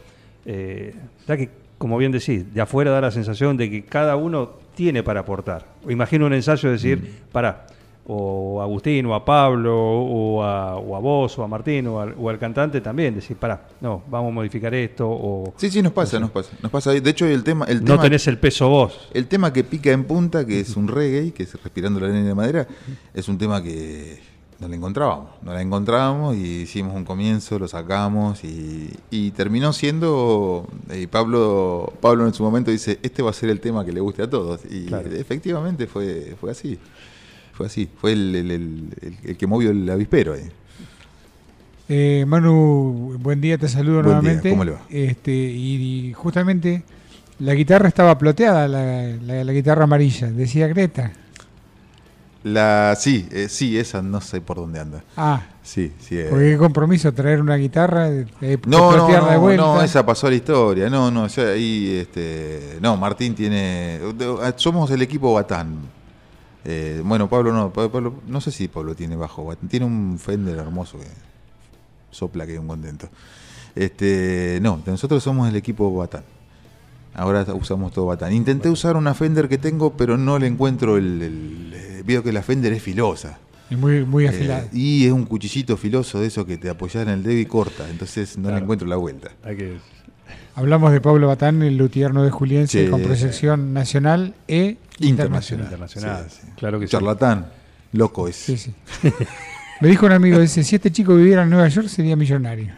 eh, 0.45 0.94
da 1.25 1.38
que, 1.38 1.49
como 1.77 1.97
bien 1.97 2.11
decís, 2.11 2.53
de 2.53 2.59
afuera 2.61 2.91
da 2.91 2.99
la 3.01 3.11
sensación 3.11 3.55
de 3.55 3.69
que 3.69 3.85
cada 3.85 4.15
uno 4.17 4.51
tiene 4.75 5.03
para 5.03 5.21
aportar. 5.21 5.65
Imagino 5.88 6.25
un 6.25 6.33
ensayo 6.33 6.69
de 6.69 6.73
decir, 6.73 6.97
Mm. 6.99 7.31
para 7.31 7.67
o 8.09 8.62
a 8.62 8.63
Agustín, 8.63 9.06
o 9.06 9.14
a 9.14 9.26
Pablo, 9.26 9.76
o 9.78 10.42
a, 10.44 10.78
o 10.78 10.95
a 10.95 10.99
vos, 10.99 11.37
o 11.37 11.44
a 11.44 11.47
Martín, 11.47 11.87
o 11.87 11.99
al, 11.99 12.16
o 12.18 12.30
al 12.30 12.40
cantante 12.40 12.80
también, 12.80 13.14
decir, 13.16 13.35
para, 13.35 13.68
no, 13.81 14.02
vamos 14.09 14.30
a 14.31 14.33
modificar 14.33 14.73
esto, 14.73 15.06
o 15.09 15.54
Sí, 15.57 15.69
sí, 15.69 15.81
nos 15.81 15.92
pasa, 15.92 16.19
nos 16.19 16.31
pasa. 16.31 16.52
Nos 16.61 16.71
pasa. 16.71 16.92
De 16.92 17.09
hecho, 17.09 17.26
el 17.26 17.44
tema, 17.44 17.66
el 17.66 17.80
no 17.81 17.92
tema, 17.94 18.04
tenés 18.04 18.26
el 18.28 18.37
peso 18.37 18.69
vos. 18.69 19.09
el 19.14 19.28
tema 19.28 19.52
que 19.52 19.64
pica 19.66 19.92
en 19.92 20.06
punta, 20.06 20.45
que 20.45 20.59
es 20.61 20.78
un 20.78 20.87
reggae, 20.87 21.31
que 21.33 21.44
es 21.44 21.54
Respirando 21.61 21.99
la 21.99 22.07
arena 22.07 22.26
de 22.28 22.33
madera, 22.35 22.68
es 23.14 23.28
un 23.28 23.37
tema 23.37 23.61
que 23.61 24.19
no 24.59 24.68
la 24.69 24.76
encontrábamos. 24.76 25.30
No 25.42 25.54
la 25.54 25.61
encontrábamos 25.61 26.35
y 26.37 26.61
hicimos 26.61 26.95
un 26.95 27.04
comienzo, 27.04 27.59
lo 27.59 27.68
sacamos 27.68 28.44
y, 28.44 28.90
y 29.11 29.31
terminó 29.31 29.73
siendo. 29.73 30.66
Y 30.95 31.07
Pablo, 31.07 31.92
Pablo 31.99 32.26
en 32.26 32.33
su 32.33 32.42
momento 32.44 32.71
dice: 32.71 32.99
Este 33.04 33.21
va 33.21 33.31
a 33.31 33.33
ser 33.33 33.49
el 33.49 33.59
tema 33.59 33.83
que 33.85 33.92
le 33.92 33.99
guste 33.99 34.23
a 34.23 34.30
todos. 34.30 34.61
Y 34.69 34.85
Claro. 34.85 35.09
efectivamente 35.11 35.87
fue, 35.87 36.35
fue 36.40 36.52
así. 36.52 36.80
Fue 37.57 37.66
así. 37.66 37.90
Fue 37.99 38.11
el, 38.14 38.35
el- 38.35 38.90
el- 39.26 39.35
que 39.37 39.47
movió 39.47 39.71
el 39.71 39.90
avispero 39.90 40.33
ahí. 40.33 40.44
Eh, 41.90 42.23
Manu, 42.28 43.18
buen 43.19 43.42
día, 43.42 43.57
te 43.57 43.68
saludo 43.68 43.95
Buen 44.04 44.06
día, 44.06 44.14
nuevamente. 44.21 44.49
¿cómo 44.52 44.64
le 44.66 44.71
va? 44.71 44.81
Este, 44.90 45.31
y, 45.31 46.09
y 46.09 46.14
justamente 46.14 46.83
la 47.40 47.54
guitarra 47.54 47.87
estaba 47.87 48.18
ploteada, 48.18 48.68
la, 48.68 49.07
la- 49.26 49.44
la 49.44 49.54
guitarra 49.54 49.85
amarilla, 49.85 50.28
decía 50.31 50.68
Greta. 50.68 51.11
La, 52.44 52.95
sí, 52.97 53.28
eh, 53.31 53.47
sí, 53.49 53.78
esa 53.78 54.02
no 54.02 54.21
sé 54.21 54.40
por 54.42 54.57
dónde 54.57 54.80
anda. 54.80 55.04
Ah, 55.18 55.42
Sí, 55.64 55.92
sí. 55.99 56.18
eh. 56.18 56.28
porque 56.30 56.52
qué 56.52 56.57
compromiso 56.57 57.11
traer 57.14 57.42
una 57.42 57.56
guitarra, 57.56 58.07
eh, 58.09 58.26
No, 58.68 58.95
no, 58.95 59.07
de 59.07 59.14
no, 59.18 59.40
vuelta. 59.42 59.64
no, 59.64 59.81
esa 59.81 60.06
pasó 60.06 60.28
a 60.28 60.30
la 60.30 60.35
historia. 60.37 60.90
No, 60.90 61.09
no, 61.11 61.26
ahí, 61.54 61.97
este, 62.02 62.78
no, 62.81 62.95
Martín 62.95 63.33
tiene, 63.35 63.99
somos 64.57 64.92
el 64.92 65.02
equipo 65.02 65.33
Batán. 65.33 65.76
Eh, 66.69 67.02
bueno, 67.04 67.30
Pablo 67.30 67.54
no, 67.54 67.71
Pablo, 67.71 68.16
no 68.28 68.42
sé 68.42 68.52
si 68.52 68.68
Pablo 68.68 68.94
tiene 68.94 69.16
bajo, 69.16 69.56
tiene 69.69 69.86
un 69.86 70.19
Fender 70.19 70.57
hermoso 70.57 71.00
que 71.00 71.06
sopla 72.12 72.45
que 72.45 72.56
es 72.56 72.59
un 72.59 72.68
contento. 72.68 73.07
Este, 73.74 74.59
no, 74.62 74.81
nosotros 74.86 75.24
somos 75.24 75.47
el 75.47 75.56
equipo 75.56 75.95
Batán. 75.95 76.24
Ahora 77.14 77.45
usamos 77.54 77.94
todo 77.94 78.07
Batán. 78.07 78.33
Intenté 78.33 78.69
usar 78.69 78.97
una 78.97 79.14
Fender 79.14 79.47
que 79.47 79.57
tengo, 79.57 79.94
pero 79.94 80.18
no 80.18 80.38
le 80.40 80.47
encuentro 80.47 80.97
el, 80.97 81.21
el- 81.21 81.71
eh, 81.74 82.04
veo 82.06 82.21
que 82.21 82.31
la 82.33 82.42
Fender 82.44 82.74
es 82.74 82.83
filosa. 82.83 83.40
Es 83.69 83.78
muy, 83.78 84.04
muy 84.06 84.26
Eh, 84.26 84.30
afilada. 84.30 84.68
y 84.74 85.06
es 85.06 85.12
un 85.12 85.26
cuchillito 85.26 85.78
filoso 85.78 86.19
de 86.19 86.28
eso 86.28 86.45
que 86.45 86.57
te 86.57 86.69
apoyas 86.69 87.04
en 87.04 87.09
el 87.14 87.24
dedo 87.24 87.38
y 87.40 87.45
corta, 87.45 87.90
entonces 87.90 88.38
no 88.38 88.50
le 88.52 88.57
encuentro 88.57 88.88
la 88.88 88.95
vuelta. 88.97 89.30
Hay 89.44 89.56
que- 89.57 89.78
Hablamos 90.57 90.92
de 90.92 90.99
Pablo 91.02 91.28
Batán, 91.28 91.61
el 91.61 91.78
luthier 91.78 92.11
de 92.11 92.31
Juliense, 92.31 92.85
Sí. 92.85 92.90
con 92.90 93.02
proyección 93.04 93.73
nacional 93.73 94.33
e 94.47 94.78
internacional. 94.99 95.66
Internacional. 95.68 96.26
Sí, 96.30 96.40
sí. 96.42 96.47
Claro 96.57 96.80
que 96.80 96.87
sí. 96.87 96.92
Charlatán, 96.92 97.45
loco 97.94 98.28
es. 98.28 98.35
Sí, 98.37 98.57
sí. 98.57 98.73
Me 99.81 99.87
dijo 99.87 100.07
un 100.07 100.14
amigo, 100.14 100.40
dice, 100.40 100.64
si 100.64 100.76
este 100.76 100.92
chico 100.92 101.16
viviera 101.16 101.44
en 101.44 101.52
Nueva 101.52 101.68
York 101.68 101.87
sería 101.90 102.16
millonario. 102.16 102.73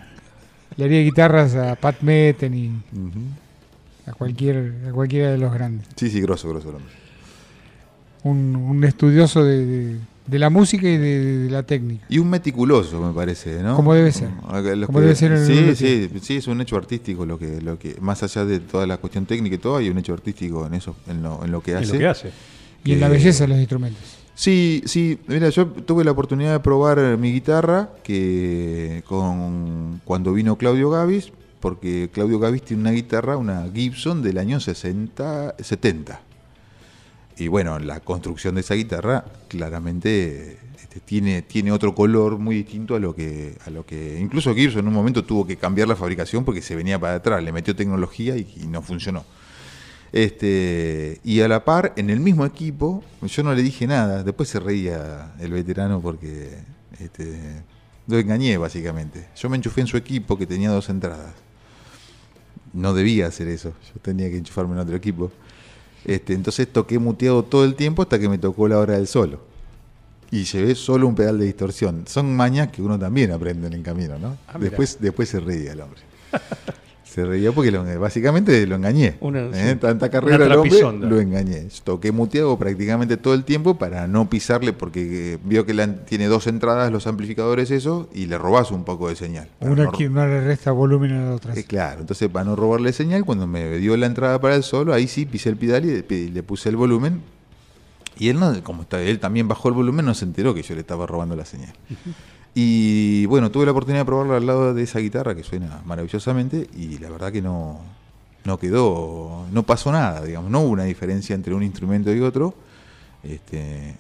Le 0.76 0.84
haría 0.86 1.02
guitarras 1.02 1.56
a 1.56 1.76
Pat 1.78 2.02
Metheny, 2.02 2.68
Ujú. 2.92 3.20
a, 4.08 4.12
cualquier, 4.12 4.74
a 4.90 4.92
cualquiera 4.92 5.32
de 5.32 5.38
los 5.38 5.54
grandes. 5.54 5.88
Sí, 5.96 6.10
sí, 6.10 6.20
grosso, 6.20 6.50
grosso. 6.50 6.74
Un, 8.24 8.56
un 8.58 8.84
estudioso 8.84 9.44
de, 9.46 9.66
de- 9.66 10.00
de 10.30 10.40
la 10.40 10.50
música 10.50 10.88
y 10.88 10.98
de, 10.98 11.38
de 11.46 11.50
la 11.50 11.64
técnica. 11.64 12.06
Y 12.10 12.20
un 12.20 12.30
meticuloso, 12.30 13.02
me 13.02 13.14
parece, 13.14 13.62
¿no? 13.64 13.76
Como 13.76 13.94
debe 13.94 14.12
ser. 14.12 14.30
Los 14.78 14.86
Como 14.88 15.02
debe 15.02 15.16
ser 15.16 15.32
en 15.34 15.46
sí, 15.46 15.54
un 15.70 15.76
sí, 15.76 16.10
sí, 16.22 16.36
es 16.38 16.48
un 16.48 16.62
hecho 16.62 16.76
artístico 16.78 17.26
lo 17.26 17.38
que, 17.40 17.62
lo 17.62 17.78
que, 17.80 17.96
más 18.02 18.22
allá 18.24 18.46
de 18.46 18.60
toda 18.60 18.86
la 18.88 18.98
cuestión 18.98 19.26
técnica 19.26 19.56
y 19.56 19.60
todo, 19.60 19.78
hay 19.78 19.90
un 19.90 19.98
hecho 19.98 20.14
artístico 20.14 20.66
en 20.68 20.74
eso, 20.76 20.96
en 21.08 21.22
lo, 21.24 21.44
en 21.44 21.52
lo 21.52 21.62
que 21.62 21.76
hace. 21.76 21.94
lo 21.94 22.00
que 22.00 22.08
hace. 22.08 22.32
Y 22.86 22.94
en 22.94 23.00
la 23.00 23.08
Que- 23.08 23.14
belleza 23.14 23.44
de 23.44 23.48
los 23.50 23.58
instrumentos. 23.60 24.02
Sí, 24.36 24.82
sí, 24.86 25.20
mira, 25.28 25.50
yo 25.50 25.68
tuve 25.68 26.06
la 26.06 26.12
oportunidad 26.12 26.54
de 26.54 26.60
probar 26.62 27.18
mi 27.18 27.34
guitarra 27.34 27.90
que 28.04 29.04
con 29.06 30.00
cuando 30.06 30.32
vino 30.34 30.56
Claudio 30.58 30.90
Gavis, 30.90 31.34
porque 31.60 32.10
Claudio 32.14 32.40
Gavis 32.40 32.62
tiene 32.64 32.82
una 32.84 32.92
guitarra, 32.92 33.36
una 33.36 33.66
Gibson 33.74 34.22
del 34.22 34.38
año 34.38 34.62
60, 34.62 35.56
70. 35.60 36.22
Y 37.40 37.48
bueno, 37.48 37.80
la 37.80 38.02
construcción 38.02 38.56
de 38.56 38.62
esa 38.62 38.76
guitarra 38.76 39.24
claramente 39.48 40.58
este, 40.82 41.00
tiene, 41.00 41.42
tiene 41.42 41.72
otro 41.72 41.96
color 41.96 42.38
muy 42.38 42.56
distinto 42.56 42.96
a 42.96 43.00
lo 43.00 43.16
que 43.16 43.58
a 43.66 43.70
lo 43.70 43.86
que 43.86 44.20
incluso 44.20 44.54
Gibson 44.54 44.82
en 44.82 44.90
un 44.90 44.94
momento 44.94 45.24
tuvo 45.24 45.48
que 45.48 45.56
cambiar 45.56 45.88
la 45.88 45.96
fabricación 45.96 46.44
porque 46.44 46.62
se 46.62 46.76
venía 46.76 47.00
para 47.00 47.16
atrás, 47.16 47.42
le 47.42 47.54
metió 47.54 47.74
tecnología 47.76 48.36
y, 48.36 48.46
no 48.68 48.82
funcionó. 48.82 49.24
Este, 50.12 51.22
y 51.24 51.40
a 51.40 51.48
la 51.48 51.64
par, 51.64 51.94
en 51.96 52.10
el 52.10 52.20
mismo 52.20 52.46
equipo, 52.46 53.04
yo 53.22 53.44
no 53.44 53.54
le 53.54 53.62
dije 53.62 53.88
nada, 53.88 54.24
después 54.24 54.50
se 54.50 54.60
reía 54.60 55.34
el 55.40 55.54
veterano 55.54 56.02
porque 56.02 56.58
este, 57.00 57.64
lo 58.08 58.18
engañé 58.18 58.58
básicamente. 58.58 59.28
Yo 59.38 59.50
me 59.50 59.56
enchufé 59.56 59.80
en 59.80 59.88
su 59.88 59.96
equipo 59.96 60.38
que 60.38 60.46
tenía 60.46 60.72
dos 60.72 60.90
entradas. 60.90 61.34
No 62.74 62.94
debía 62.94 63.28
hacer 63.28 63.48
eso, 63.48 63.72
yo 63.94 64.02
tenía 64.02 64.30
que 64.30 64.38
enchufarme 64.38 64.74
en 64.74 64.80
otro 64.80 64.98
equipo. 64.98 65.32
Este, 66.06 66.34
entonces 66.34 66.68
toqué 66.68 67.00
muteado 67.00 67.44
todo 67.44 67.66
el 67.66 67.76
tiempo 67.76 68.02
hasta 68.02 68.20
que 68.20 68.30
me 68.30 68.38
tocó 68.38 68.68
la 68.68 68.80
hora 68.80 68.96
del 68.96 69.08
solo. 69.08 69.42
Y 70.32 70.44
llevé 70.44 70.76
solo 70.76 71.08
un 71.08 71.16
pedal 71.16 71.40
de 71.40 71.46
distorsión. 71.46 72.04
Son 72.08 72.36
mañas 72.36 72.70
que 72.70 72.82
uno 72.82 73.00
también 73.00 73.32
aprende 73.32 73.68
en 73.68 73.74
el 73.74 73.84
camino, 73.84 74.18
¿no? 74.20 74.38
Ah, 74.48 74.58
después, 74.60 74.98
después 75.00 75.30
se 75.30 75.40
reía 75.40 75.74
el 75.74 75.82
hombre. 75.82 76.02
Se 77.10 77.26
reía 77.26 77.52
porque 77.52 77.72
lo- 77.72 77.84
básicamente 78.00 78.68
lo 78.68 78.76
engañé. 78.76 79.16
Una- 79.20 79.48
¿eh? 79.48 79.72
sí. 79.74 79.76
Tanta 79.80 80.10
carrera 80.10 80.46
hombre, 80.60 80.80
lo 81.10 81.20
engañé. 81.20 81.68
Toqué 81.84 82.12
muteado 82.12 82.58
prácticamente 82.60 83.18
todo 83.18 83.34
el 83.34 83.44
tiempo 83.46 83.80
para 83.80 84.08
no 84.08 84.30
pisarle 84.30 84.74
porque 84.74 85.34
eh, 85.34 85.38
vio 85.44 85.66
que 85.66 85.74
la- 85.74 86.06
tiene 86.06 86.28
dos 86.28 86.46
entradas 86.46 86.92
los 86.92 87.08
amplificadores 87.08 87.72
eso 87.72 88.08
y 88.14 88.28
le 88.28 88.38
robás 88.38 88.70
un 88.72 88.84
poco 88.84 89.10
de 89.10 89.16
señal. 89.16 89.48
Una 89.60 89.86
no- 89.86 89.92
que 89.92 90.08
no 90.08 90.26
le 90.28 90.42
resta 90.42 90.72
volumen 90.72 91.12
a 91.14 91.26
la 91.30 91.36
otra. 91.36 91.56
eh, 91.56 91.64
claro, 91.64 92.02
entonces 92.02 92.30
para 92.30 92.46
no 92.46 92.56
robarle 92.56 92.94
señal, 92.94 93.26
cuando 93.26 93.48
me 93.48 93.78
dio 93.80 93.98
la 93.98 94.06
entrada 94.06 94.40
para 94.40 94.56
el 94.56 94.62
solo, 94.64 94.94
ahí 94.94 95.08
sí 95.08 95.26
pisé 95.26 95.50
el 95.50 95.58
pedal 95.58 95.86
y 95.86 96.04
le, 96.08 96.30
le 96.30 96.44
puse 96.44 96.70
el 96.70 96.76
volumen. 96.76 97.22
Y 98.20 98.30
él, 98.30 98.40
no, 98.40 98.54
como 98.64 98.84
está, 98.84 99.02
él 99.02 99.18
también 99.20 99.48
bajó 99.48 99.70
el 99.70 99.74
volumen, 99.76 100.06
no 100.06 100.14
se 100.14 100.26
enteró 100.26 100.54
que 100.54 100.62
yo 100.62 100.76
le 100.76 100.82
estaba 100.82 101.08
robando 101.08 101.36
la 101.36 101.46
señal. 101.46 101.74
Y 102.62 103.26
bueno, 103.28 103.50
tuve 103.52 103.64
la 103.64 103.72
oportunidad 103.72 104.02
de 104.02 104.06
probarlo 104.06 104.36
al 104.36 104.46
lado 104.46 104.74
de 104.74 104.84
esa 104.84 105.00
guitarra 105.00 105.34
que 105.34 105.44
suena 105.44 105.80
maravillosamente 105.86 106.68
y 106.76 106.98
la 106.98 107.10
verdad 107.10 107.32
que 107.32 107.42
no, 107.42 107.80
no 108.44 108.58
quedó, 108.60 109.46
no 109.50 109.64
pasó 109.64 109.94
nada, 109.94 110.26
digamos, 110.26 110.52
no 110.52 110.60
hubo 110.60 110.72
una 110.72 110.84
diferencia 110.84 111.34
entre 111.36 111.54
un 111.54 111.64
instrumento 111.64 112.14
y 112.14 112.20
otro. 112.20 112.54
Este, 113.24 113.96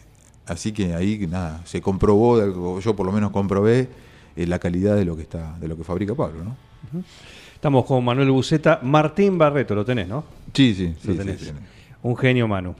así 0.45 0.73
que 0.73 0.93
ahí 0.93 1.25
nada, 1.25 1.61
se 1.63 1.79
comprobó, 1.79 2.81
yo 2.81 2.95
por 2.97 3.05
lo 3.05 3.13
menos 3.13 3.31
comprobé 3.31 3.87
eh, 4.35 4.45
la 4.45 4.59
calidad 4.59 4.97
de 4.97 5.05
lo 5.05 5.15
que 5.15 5.21
está, 5.21 5.57
de 5.57 5.69
lo 5.69 5.77
que 5.77 5.85
fabrica 5.85 6.13
Pablo, 6.13 6.43
¿no? 6.43 6.57
Estamos 7.55 7.85
con 7.85 8.03
Manuel 8.03 8.29
Buceta. 8.29 8.81
Martín 8.83 9.37
Barreto, 9.37 9.73
lo 9.73 9.85
tenés, 9.85 10.09
¿no? 10.09 10.25
Sí, 10.53 10.75
sí, 10.75 10.95
Lo 11.05 11.13
sí, 11.13 11.17
tenés. 11.17 11.39
sí, 11.39 11.45
sí. 11.45 11.51
Un 12.03 12.17
genio, 12.17 12.45
Manu. 12.45 12.75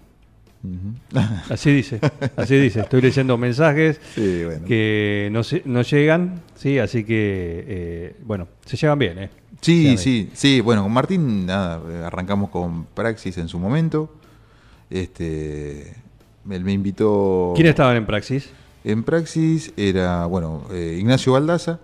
Así 1.50 1.72
dice, 1.72 2.00
así 2.36 2.56
dice. 2.58 2.82
Estoy 2.82 3.01
leyendo 3.01 3.38
mensajes 3.38 4.00
Sí, 4.13 4.44
bueno. 4.44 4.66
que 4.66 5.30
no, 5.32 5.82
llegan, 5.82 6.42
sí, 6.56 6.80
así 6.80 7.04
que, 7.06 7.63
eh, 7.68 8.16
bueno, 8.24 8.48
se 8.66 8.75
llevan 8.75 9.00
bien, 9.00 9.20
¿eh? 9.20 9.30
Sí, 9.62 9.84
llevan 9.84 9.98
sí, 9.98 10.30
sí. 10.34 10.62
Bueno, 10.62 10.84
con 10.84 10.92
Martín 10.92 11.46
nada, 11.46 12.08
arrancamos 12.08 12.50
con 12.50 12.86
Praxis 12.86 13.38
en 13.38 13.48
su 13.48 13.58
momento. 13.60 14.13
Este, 14.89 15.96
él 16.50 16.63
me 16.63 16.74
invitó. 16.74 17.54
¿Quiénes 17.56 17.72
estaban 17.72 17.96
en 17.98 18.06
Praxis? 18.06 18.50
En 18.84 19.04
Praxis 19.04 19.72
era, 19.78 20.25
bueno, 20.25 20.66
eh, 20.72 20.98
Ignacio 21.00 21.34
Baldaza. 21.34 21.80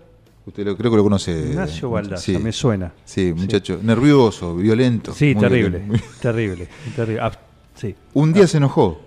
Usted 0.46 0.64
lo, 0.66 0.78
creo 0.78 0.92
que 0.92 0.98
lo 0.98 1.04
conoce. 1.04 1.32
Ignacio 1.32 1.90
Baldaza, 1.90 2.22
Sí, 2.22 2.38
me 2.38 2.52
suena. 2.52 2.94
sí 3.04 3.34
muchacho, 3.36 3.80
nervioso, 3.82 4.56
violento. 4.56 5.14
Sí, 5.14 5.34
terrible, 5.34 5.80
violento. 5.80 6.06
terrible, 6.22 6.68
terrible. 6.96 7.22
Sí. 7.76 7.96
Un 8.14 8.34
día 8.34 8.48
se 8.48 8.58
enojó. 8.58 9.00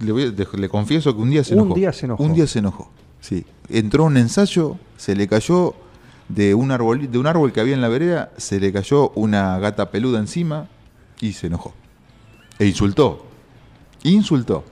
Le, 0.00 0.12
voy 0.12 0.22
a- 0.24 0.26
le- 0.26 0.46
le 0.60 0.68
confieso 0.68 1.14
que 1.14 1.20
un 1.22 1.30
día 1.30 1.44
se 1.44 1.54
Un 1.54 1.60
enojó. 1.60 1.74
día 1.74 1.92
se 1.92 2.06
enojó. 2.06 2.22
Un 2.22 2.34
día 2.34 2.46
se 2.46 2.58
enojó. 2.60 2.90
Sí. 3.20 3.44
Entró 3.68 4.04
a 4.04 4.06
un 4.06 4.16
ensayo, 4.16 4.76
se 4.96 5.14
le 5.14 5.28
cayó 5.28 5.74
de 6.28 6.54
un 6.54 6.70
árbol, 6.70 7.10
de 7.10 7.18
un 7.18 7.26
árbol 7.26 7.52
que 7.52 7.60
había 7.60 7.74
en 7.74 7.80
la 7.80 7.88
vereda, 7.88 8.30
se 8.36 8.58
le 8.60 8.72
cayó 8.72 9.10
una 9.10 9.58
gata 9.58 9.90
peluda 9.90 10.18
encima 10.18 10.68
y 11.20 11.32
se 11.32 11.48
enojó. 11.48 11.74
E 12.58 12.66
insultó. 12.66 13.26
Insultó. 14.04 14.64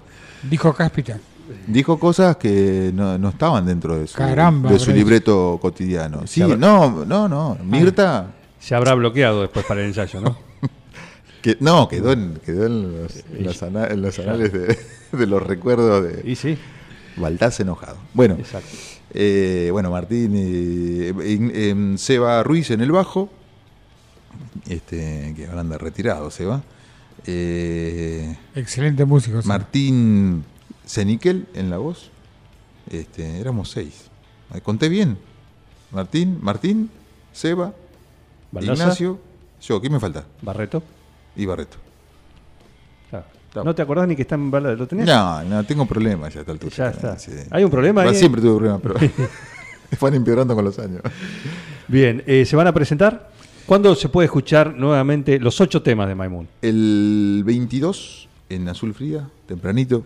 Dijo 0.49 0.73
Cáspita. 0.73 1.19
Dijo 1.67 1.99
cosas 1.99 2.37
que 2.37 2.91
no, 2.95 3.17
no 3.19 3.31
estaban 3.31 3.65
dentro 3.65 3.99
de 3.99 4.07
su, 4.07 4.17
Caramba, 4.17 4.71
de 4.71 4.79
su 4.79 4.93
libreto 4.93 5.59
cotidiano. 5.61 6.27
Sí, 6.27 6.43
habrá- 6.43 6.57
no, 6.57 7.05
no, 7.07 7.29
no. 7.29 7.57
Mirta, 7.65 8.27
Se 8.61 8.75
habrá 8.75 8.95
bloqueado 8.95 9.43
después 9.43 9.65
para 9.67 9.81
el 9.81 9.87
ensayo, 9.89 10.21
¿no? 10.21 10.37
Que, 11.43 11.57
no, 11.61 11.89
quedó 11.89 12.13
en, 12.13 12.41
quedó 12.45 12.67
en 12.67 13.03
los, 13.03 13.17
en 13.33 13.45
los 13.45 13.63
ana- 13.63 13.87
en 13.87 14.03
los 14.03 14.19
anales 14.19 14.53
de, 14.53 14.79
de 15.13 15.27
los 15.27 15.43
recuerdos 15.43 16.05
de 16.05 16.31
Y 16.31 16.37
sí, 16.37 16.57
Baldaz 17.17 17.61
enojado. 17.61 17.97
Bueno, 18.15 18.35
exacto. 18.39 18.69
eh, 19.15 19.69
bueno, 19.73 19.91
Martín, 19.91 20.33
eh, 20.37 21.13
en 21.71 21.99
Seba 21.99 22.43
Ruiz 22.43 22.71
en 22.71 22.81
el 22.81 22.93
bajo, 22.93 23.31
este, 24.69 25.33
que 25.37 25.47
ahora 25.47 25.61
anda 25.61 25.79
retirado, 25.79 26.31
Seba. 26.31 26.63
Eh, 27.27 28.37
Excelente 28.55 29.05
músico. 29.05 29.43
sí. 29.43 29.49
Martín 29.49 30.45
Ceniquel 30.87 31.47
en 31.55 31.71
la 31.71 31.79
voz. 31.79 32.11
Este, 32.91 33.39
éramos 33.41 33.71
seis. 33.71 34.05
¿Me 34.53 34.61
conté 34.63 34.89
bien? 34.89 35.19
Martín, 35.91 36.39
Martín, 36.41 36.91
Seba, 37.33 37.75
Baldaza, 38.53 38.83
Ignacio, 38.83 39.19
yo, 39.61 39.81
¿qué 39.81 39.91
me 39.91 40.01
falta? 40.01 40.25
Barreto. 40.43 40.83
Y 41.39 41.47
Barreto. 41.47 41.79
Claro. 43.09 43.25
Está. 43.49 43.65
¿No 43.65 43.75
te 43.75 43.81
acordás 43.83 44.07
ni 44.07 44.15
que 44.17 44.23
está 44.23 44.35
en 44.35 44.51
Baldaza? 44.51 44.77
¿Lo 44.77 44.87
tenías? 44.87 45.07
No, 45.07 45.43
no, 45.45 45.65
tengo 45.65 45.87
problemas 45.87 46.35
ya 46.35 46.41
a 46.41 46.43
esta 46.43 46.53
altura. 46.53 46.75
Ya 46.77 46.89
está. 46.91 47.19
Sí. 47.19 47.33
¿Hay 47.51 47.65
un 47.65 47.71
problema 47.71 48.03
ahí? 48.03 48.15
Siempre 48.15 48.43
tuve 48.43 48.57
problemas, 48.59 48.81
pero 48.83 48.95
van 50.01 50.15
empeorando 50.15 50.55
con 50.55 50.65
los 50.65 50.79
años. 50.79 51.01
Bien, 51.87 52.23
eh, 52.27 52.45
¿se 52.45 52.55
van 52.57 52.67
a 52.67 52.73
presentar? 52.73 53.31
¿Cuándo 53.65 53.95
se 53.95 54.09
puede 54.09 54.27
escuchar 54.27 54.75
nuevamente 54.75 55.39
los 55.39 55.61
ocho 55.61 55.83
temas 55.83 56.09
de 56.09 56.15
Maimun? 56.15 56.49
El 56.63 57.43
22 57.47 58.29
en 58.51 58.69
Azul 58.69 58.93
Fría, 58.95 59.29
tempranito. 59.47 60.05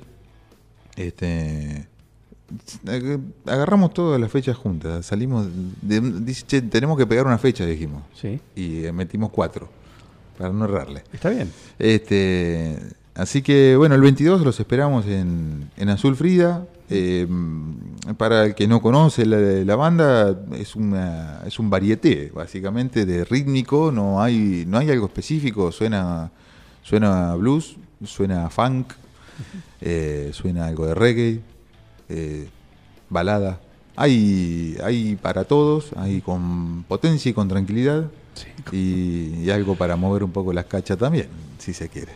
Este 0.97 1.87
ag- 2.85 3.21
agarramos 3.47 3.95
todas 3.95 4.21
las 4.21 4.31
fechas 4.31 4.57
juntas. 4.57 5.07
Salimos 5.07 5.47
de, 5.81 6.01
dice, 6.21 6.45
"Che, 6.47 6.63
tenemos 6.63 6.99
que 6.99 7.07
pegar 7.07 7.27
una 7.27 7.39
fecha, 7.39 7.65
dijimos. 7.65 8.03
Sí, 8.15 8.39
Y 8.57 8.85
eh, 8.85 8.93
metimos 8.93 9.31
cuatro 9.31 9.69
para 10.37 10.53
no 10.53 10.65
errarle. 10.65 11.05
está 11.13 11.31
bien. 11.31 11.53
Este, 11.79 12.79
así 13.15 13.43
que 13.43 13.77
bueno, 13.77 13.95
el 13.95 14.01
22 14.01 14.43
los 14.43 14.59
esperamos 14.61 15.07
en, 15.07 15.71
en 15.77 15.89
Azul 15.89 16.17
Frida. 16.17 16.67
Eh, 16.95 17.27
para 18.19 18.45
el 18.45 18.55
que 18.55 18.69
no 18.69 18.83
conoce 18.83 19.25
la, 19.25 19.39
la 19.39 19.77
banda, 19.77 20.39
es, 20.53 20.77
una, 20.77 21.41
es 21.47 21.59
un 21.59 21.71
varieté, 21.71 22.31
básicamente, 22.35 23.07
de 23.07 23.25
rítmico. 23.25 23.91
No 23.91 24.21
hay, 24.23 24.65
no 24.67 24.79
hay 24.79 24.91
algo 24.91 25.07
específico. 25.07 25.73
Suena, 25.73 26.31
suena 26.83 27.35
blues, 27.37 27.77
suena 28.05 28.51
funk, 28.51 28.93
eh, 29.81 30.31
suena 30.35 30.67
algo 30.67 30.87
de 30.87 30.95
reggae, 30.95 31.41
eh, 32.09 32.49
balada. 33.09 33.61
Hay, 33.97 34.77
hay 34.83 35.17
para 35.17 35.45
todos, 35.45 35.93
hay 35.97 36.21
con 36.21 36.85
potencia 36.85 37.31
y 37.31 37.33
con 37.33 37.49
tranquilidad. 37.49 38.11
Y, 38.73 39.41
y 39.45 39.51
algo 39.51 39.75
para 39.75 39.97
mover 39.97 40.25
un 40.25 40.31
poco 40.31 40.53
las 40.53 40.65
cachas 40.67 40.97
también, 40.99 41.27
si 41.59 41.73
se 41.73 41.89
quiere. 41.89 42.13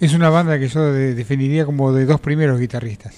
Es 0.00 0.14
una 0.14 0.30
banda 0.30 0.58
que 0.58 0.68
yo 0.68 0.92
de- 0.92 1.14
definiría 1.14 1.66
como 1.66 1.92
de 1.92 2.06
dos 2.06 2.20
primeros 2.20 2.58
guitarristas. 2.58 3.14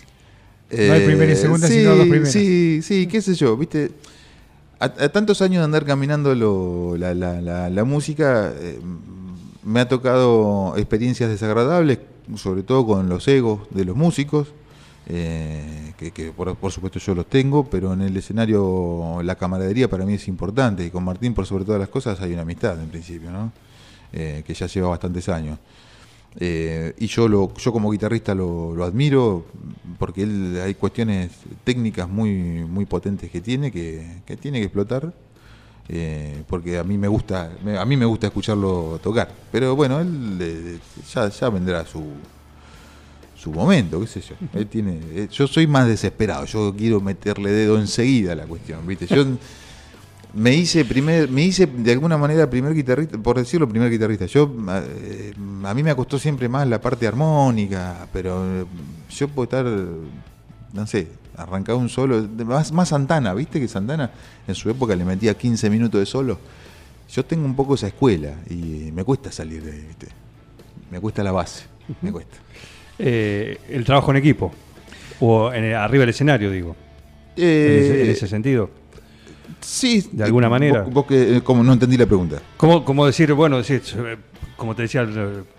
No 0.70 0.92
hay 0.94 1.04
primera 1.04 1.30
y 1.30 1.36
segunda, 1.36 1.68
sí, 1.68 1.74
sino 1.80 1.90
dos 1.94 2.06
primeras. 2.06 2.32
Sí, 2.32 2.80
sí, 2.82 3.06
qué 3.06 3.20
sé 3.20 3.34
yo, 3.34 3.56
viste. 3.56 3.90
a, 4.80 4.86
a 4.86 5.08
tantos 5.10 5.42
años 5.42 5.60
de 5.60 5.64
andar 5.64 5.84
caminando 5.84 6.34
lo- 6.34 6.96
la, 6.96 7.14
la- 7.14 7.40
la- 7.40 7.70
la 7.70 7.84
música, 7.84 8.52
eh, 8.58 8.80
me 9.62 9.80
ha 9.80 9.88
tocado 9.88 10.74
experiencias 10.76 11.30
desagradables, 11.30 11.98
sobre 12.36 12.62
todo 12.62 12.84
con 12.86 13.08
los 13.08 13.28
egos 13.28 13.60
de 13.70 13.84
los 13.84 13.96
músicos, 13.96 14.48
eh, 15.06 15.94
que, 15.98 16.12
que 16.12 16.30
por, 16.30 16.56
supuesto 16.70 16.98
yo 16.98 17.14
los 17.14 17.26
tengo, 17.26 17.64
pero 17.64 17.92
en 17.92 18.02
el 18.02 18.16
escenario 18.16 19.20
la 19.22 19.34
camaradería 19.34 19.88
para 19.88 20.04
mí 20.04 20.14
es 20.14 20.28
importante, 20.28 20.84
y 20.84 20.90
con 20.90 21.04
Martín 21.04 21.34
por 21.34 21.46
sobre 21.46 21.64
todas 21.64 21.80
las 21.80 21.88
cosas 21.88 22.20
hay 22.20 22.32
una 22.32 22.42
amistad 22.42 22.80
en 22.80 22.88
principio, 22.88 23.30
¿no? 23.30 23.52
Eh, 24.12 24.42
que 24.46 24.54
ya 24.54 24.66
lleva 24.66 24.88
bastantes 24.90 25.28
años. 25.28 25.58
Eh, 26.38 26.94
y 26.98 27.08
yo 27.08 27.28
lo, 27.28 27.52
yo 27.54 27.72
como 27.72 27.90
guitarrista 27.90 28.34
lo, 28.34 28.74
lo 28.74 28.84
admiro 28.84 29.44
porque 29.98 30.22
él 30.22 30.60
hay 30.64 30.74
cuestiones 30.74 31.30
técnicas 31.62 32.08
muy, 32.08 32.64
muy 32.64 32.86
potentes 32.86 33.30
que 33.30 33.42
tiene 33.42 33.70
que, 33.70 34.22
que 34.24 34.36
tiene 34.36 34.58
que 34.58 34.64
explotar. 34.64 35.12
porque 36.48 36.78
a 36.78 36.84
mí 36.84 36.96
me 36.96 37.08
gusta 37.08 37.52
a 37.78 37.84
mí 37.84 37.96
me 37.98 38.06
gusta 38.06 38.28
escucharlo 38.28 38.98
tocar 39.02 39.28
pero 39.50 39.76
bueno 39.76 40.00
él 40.00 40.80
ya, 41.12 41.28
ya 41.28 41.50
vendrá 41.50 41.84
su 41.84 42.02
su 43.42 43.50
momento 43.50 44.00
qué 44.00 44.06
sé 44.06 44.20
yo 44.20 44.36
él 44.54 44.66
tiene 44.68 45.00
eh, 45.14 45.28
yo 45.30 45.48
soy 45.48 45.66
más 45.66 45.88
desesperado 45.88 46.44
yo 46.44 46.72
quiero 46.76 47.00
meterle 47.00 47.50
dedo 47.50 47.78
enseguida 47.78 48.32
a 48.32 48.36
la 48.36 48.44
cuestión 48.44 48.86
viste 48.86 49.06
yo 49.06 49.24
me 50.34 50.54
hice 50.54 50.84
primer, 50.84 51.28
me 51.28 51.42
hice 51.42 51.66
de 51.66 51.92
alguna 51.92 52.16
manera 52.16 52.48
primer 52.48 52.74
guitarrista, 52.74 53.18
por 53.18 53.36
decirlo 53.36 53.68
primer 53.68 53.90
guitarrista. 53.90 54.26
Yo 54.26 54.50
eh, 54.70 55.34
a 55.64 55.74
mí 55.74 55.82
me 55.82 55.94
costó 55.94 56.18
siempre 56.18 56.48
más 56.48 56.66
la 56.66 56.80
parte 56.80 57.06
armónica, 57.06 58.06
pero 58.12 58.62
eh, 58.62 58.64
yo 59.10 59.28
puedo 59.28 59.44
estar, 59.44 59.66
no 59.66 60.86
sé, 60.86 61.08
arrancado 61.36 61.76
un 61.78 61.88
solo, 61.88 62.26
más, 62.46 62.72
más 62.72 62.88
Santana, 62.88 63.34
viste 63.34 63.60
que 63.60 63.68
Santana 63.68 64.10
en 64.46 64.54
su 64.54 64.70
época 64.70 64.96
le 64.96 65.04
metía 65.04 65.34
15 65.34 65.68
minutos 65.68 66.00
de 66.00 66.06
solo. 66.06 66.38
Yo 67.10 67.24
tengo 67.26 67.44
un 67.44 67.54
poco 67.54 67.74
esa 67.74 67.88
escuela 67.88 68.32
y 68.48 68.90
me 68.92 69.04
cuesta 69.04 69.30
salir 69.30 69.62
de 69.62 69.72
ahí, 69.72 69.84
viste. 69.86 70.08
Me 70.90 70.98
cuesta 70.98 71.22
la 71.22 71.32
base, 71.32 71.64
me 72.00 72.10
cuesta. 72.10 72.38
Eh, 73.04 73.58
el 73.70 73.84
trabajo 73.84 74.12
en 74.12 74.18
equipo, 74.18 74.52
o 75.20 75.52
en 75.52 75.64
el- 75.64 75.74
arriba 75.74 76.02
del 76.02 76.10
escenario, 76.10 76.50
digo, 76.50 76.76
en, 77.36 77.42
ese, 77.44 78.02
en 78.02 78.08
Eh, 78.08 78.12
ese 78.12 78.28
sentido. 78.28 78.70
sí, 79.60 80.08
de 80.12 80.22
alguna 80.24 80.46
eh, 80.46 80.50
manera. 80.50 80.82
Vos, 80.82 80.92
vos 80.94 81.06
que, 81.06 81.36
eh, 81.38 81.40
como 81.42 81.64
no 81.64 81.72
entendí 81.72 81.96
la 81.96 82.06
pregunta. 82.06 82.40
¿Cómo, 82.56 82.84
cómo 82.84 83.04
decir, 83.06 83.32
bueno, 83.32 83.56
decir, 83.58 83.82
como 84.56 84.76
te 84.76 84.82
decía 84.82 85.04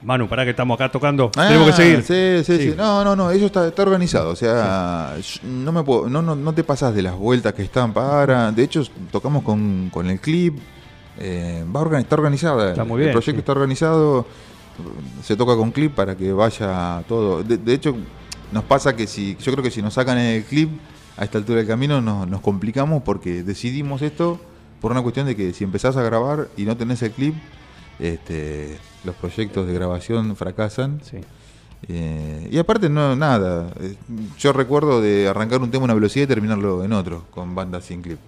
Manu, 0.04 0.30
para 0.30 0.46
que 0.46 0.52
estamos 0.52 0.76
acá 0.76 0.90
tocando, 0.90 1.32
Ah, 1.36 1.48
tenemos 1.48 1.68
que 1.72 1.74
seguir? 1.74 2.04
Sí, 2.04 2.44
sí, 2.46 2.58
Sí. 2.64 2.70
sí. 2.72 2.76
No, 2.78 3.04
no, 3.04 3.14
no, 3.16 3.30
eso 3.32 3.48
está, 3.48 3.68
está 3.68 3.82
organizado. 3.82 4.30
O 4.30 4.36
sea, 4.38 5.16
no 5.44 5.72
me 5.74 5.84
puedo, 5.84 6.08
no, 6.10 6.22
no, 6.22 6.36
no 6.38 6.54
te 6.54 6.64
pasas 6.64 6.96
de 6.96 7.02
las 7.02 7.16
vueltas 7.16 7.54
que 7.54 7.64
están 7.64 7.92
para. 7.94 8.52
De 8.54 8.64
hecho, 8.64 8.84
tocamos 9.12 9.44
con, 9.44 9.90
con 9.92 10.10
el 10.10 10.20
clip. 10.22 10.58
eh, 11.20 11.64
va 11.76 12.00
está 12.00 12.16
organizada. 12.16 12.70
Está 12.72 12.84
muy 12.86 12.96
el 13.02 13.08
bien, 13.08 13.12
proyecto 13.12 13.34
sí. 13.38 13.40
está 13.40 13.52
organizado. 13.52 14.26
Se 15.24 15.36
toca 15.36 15.56
con 15.56 15.72
clip 15.72 15.94
para 15.94 16.16
que 16.16 16.32
vaya 16.34 17.04
todo. 17.08 17.44
De, 17.44 17.58
de 17.58 17.74
hecho, 17.74 17.96
nos 18.52 18.64
pasa 18.64 18.96
que 18.96 19.08
si, 19.08 19.36
yo 19.38 19.52
creo 19.52 19.64
que 19.64 19.72
si 19.72 19.82
nos 19.82 19.94
sacan 19.96 20.18
el 20.18 20.44
clip 20.44 20.70
a 21.18 21.24
esta 21.26 21.38
altura 21.38 21.60
del 21.60 21.68
camino 21.68 22.02
nos, 22.02 22.28
nos 22.28 22.42
complicamos 22.42 23.04
porque 23.04 23.44
decidimos 23.44 24.02
esto 24.02 24.40
por 24.82 24.92
una 24.92 25.02
cuestión 25.02 25.26
de 25.26 25.36
que 25.36 25.54
si 25.54 25.64
empezás 25.64 25.96
a 25.96 26.04
grabar 26.04 26.50
y 26.58 26.66
no 26.66 26.76
tenés 26.76 27.02
el 27.04 27.12
clip, 27.12 27.36
este, 28.00 28.78
los 29.04 29.16
proyectos 29.16 29.66
de 29.66 29.74
grabación 29.74 30.36
fracasan. 30.36 31.00
Sí. 31.04 31.18
Eh, 31.88 32.50
y 32.52 32.58
aparte, 32.58 32.90
no, 32.90 33.16
nada. 33.16 33.72
Eh, 33.80 33.96
Yo 34.38 34.54
recuerdo 34.54 35.02
de 35.02 35.28
arrancar 35.28 35.62
un 35.62 35.72
tema 35.72 35.84
a 35.84 35.86
una 35.86 35.94
velocidad 35.94 36.26
y 36.26 36.28
terminarlo 36.28 36.84
en 36.84 36.94
otro, 36.94 37.26
con 37.32 37.56
bandas 37.56 37.86
sin 37.86 38.02
clip. 38.02 38.20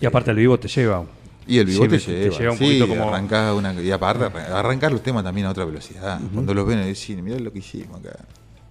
Y 0.00 0.06
aparte 0.06 0.30
el 0.30 0.36
vivo 0.36 0.58
te 0.58 0.68
lleva. 0.68 1.04
Y 1.48 1.58
el 1.58 1.64
vivo 1.66 1.84
Sí, 1.84 1.88
te, 1.88 1.98
te 1.98 2.12
lleva. 2.30 2.38
lleva 2.38 2.52
un 2.52 2.58
sí, 2.58 2.64
poquito 2.64 2.88
como- 2.88 3.08
arrancás 3.08 3.54
una, 3.54 3.72
y 3.82 3.90
aparte, 3.90 4.24
arran- 4.26 4.52
arrancar 4.52 4.92
los 4.92 5.02
temas 5.02 5.24
también 5.24 5.46
a 5.46 5.50
otra 5.50 5.64
velocidad. 5.64 6.20
Cuando 6.32 6.52
los 6.54 6.66
ven, 6.66 6.84
decís, 6.84 7.16
mirá 7.22 7.38
lo 7.40 7.52
que 7.52 7.58
hicimos 7.60 7.98
acá. 8.00 8.16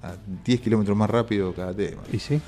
A 0.04 0.14
10 0.46 0.62
kilómetros 0.62 0.96
más 0.96 1.10
rápido 1.10 1.52
cada 1.54 1.74
tema. 1.74 2.02
¿Y 2.14 2.20
sí? 2.20 2.40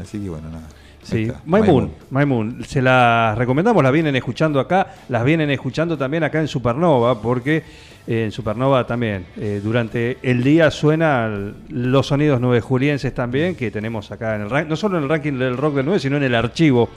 Así 0.00 0.18
que 0.18 0.28
bueno, 0.28 0.48
nada. 0.50 0.66
Sí. 1.02 1.30
My 1.46 1.62
Moon, 1.62 1.92
My 2.10 2.26
Moon, 2.26 2.64
se 2.66 2.82
las 2.82 3.38
recomendamos, 3.38 3.82
las 3.82 3.92
vienen 3.92 4.14
escuchando 4.16 4.58
acá, 4.60 4.94
las 5.08 5.24
vienen 5.24 5.48
escuchando 5.50 5.96
también 5.96 6.24
acá 6.24 6.40
en 6.40 6.48
Supernova, 6.48 7.22
porque 7.22 7.62
eh, 8.06 8.24
en 8.24 8.32
Supernova 8.32 8.84
también 8.86 9.24
eh, 9.36 9.60
durante 9.62 10.18
el 10.22 10.42
día 10.42 10.70
suenan 10.72 11.54
los 11.68 12.08
sonidos 12.08 12.40
nueve 12.40 12.60
julienses 12.60 13.14
también, 13.14 13.54
que 13.54 13.70
tenemos 13.70 14.10
acá 14.10 14.34
en 14.34 14.42
el 14.42 14.50
ranking, 14.50 14.68
no 14.70 14.76
solo 14.76 14.98
en 14.98 15.04
el 15.04 15.08
ranking 15.08 15.34
del 15.38 15.56
rock 15.56 15.76
del 15.76 15.86
9, 15.86 16.00
sino 16.00 16.16
en 16.16 16.24
el 16.24 16.34
archivo 16.34 16.90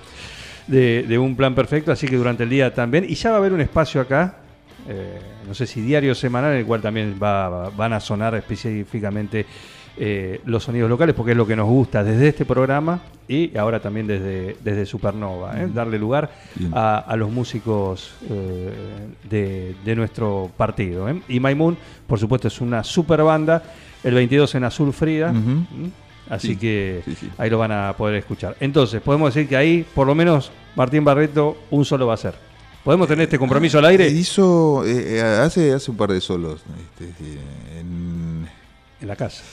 de, 0.71 1.03
de 1.03 1.19
Un 1.19 1.35
Plan 1.35 1.53
Perfecto, 1.53 1.91
así 1.91 2.07
que 2.07 2.15
durante 2.15 2.43
el 2.43 2.49
día 2.49 2.73
también, 2.73 3.05
y 3.07 3.13
ya 3.15 3.29
va 3.29 3.35
a 3.35 3.39
haber 3.39 3.53
un 3.53 3.61
espacio 3.61 4.01
acá, 4.01 4.37
eh, 4.87 5.19
no 5.47 5.53
sé 5.53 5.67
si 5.67 5.81
diario 5.81 6.13
o 6.13 6.15
semanal, 6.15 6.53
en 6.53 6.59
el 6.59 6.65
cual 6.65 6.81
también 6.81 7.15
va- 7.21 7.49
va- 7.49 7.69
van 7.69 7.93
a 7.93 7.99
sonar 7.99 8.33
específicamente 8.35 9.45
eh, 9.97 10.39
los 10.45 10.63
sonidos 10.63 10.89
locales, 10.89 11.13
porque 11.13 11.31
es 11.31 11.37
lo 11.37 11.45
que 11.45 11.55
nos 11.55 11.67
gusta 11.67 12.01
desde 12.03 12.29
este 12.29 12.45
programa 12.45 13.01
y 13.27 13.55
ahora 13.57 13.79
también 13.81 14.07
desde, 14.07 14.55
desde 14.63 14.85
Supernova, 14.85 15.61
¿eh? 15.61 15.67
darle 15.71 15.99
lugar 15.99 16.31
a, 16.71 16.99
a 16.99 17.15
los 17.17 17.29
músicos 17.29 18.13
eh, 18.29 18.69
de, 19.29 19.75
de 19.83 19.95
nuestro 19.95 20.49
partido. 20.55 21.09
¿eh? 21.09 21.21
Y 21.27 21.39
My 21.41 21.53
Moon, 21.55 21.77
por 22.07 22.17
supuesto, 22.17 22.47
es 22.47 22.61
una 22.61 22.83
super 22.85 23.21
banda, 23.21 23.61
el 24.03 24.13
22 24.15 24.55
en 24.55 24.63
Azul 24.63 24.93
Frida, 24.93 25.33
así 26.29 26.47
Sí, 26.49 26.55
que 26.55 27.01
sí, 27.05 27.15
sí. 27.15 27.29
ahí 27.37 27.49
lo 27.49 27.57
van 27.57 27.73
a 27.73 27.93
poder 27.97 28.15
escuchar. 28.15 28.55
Entonces, 28.61 29.01
podemos 29.01 29.33
decir 29.35 29.47
que 29.49 29.57
ahí, 29.57 29.85
por 29.93 30.07
lo 30.07 30.15
menos, 30.15 30.51
Martín 30.75 31.03
Barreto, 31.03 31.57
un 31.71 31.85
solo 31.85 32.07
va 32.07 32.13
a 32.13 32.17
ser. 32.17 32.35
¿Podemos 32.83 33.07
tener 33.07 33.23
este 33.23 33.37
compromiso 33.37 33.77
al 33.77 33.85
aire? 33.85 34.07
Hizo, 34.09 34.83
eh, 34.85 35.17
eh, 35.17 35.21
hace, 35.21 35.73
hace 35.73 35.91
un 35.91 35.97
par 35.97 36.11
de 36.11 36.19
solos. 36.21 36.61
este, 36.99 37.13
sí, 37.23 37.37
en, 37.79 38.47
En 39.01 39.07
la 39.07 39.15
casa. 39.15 39.43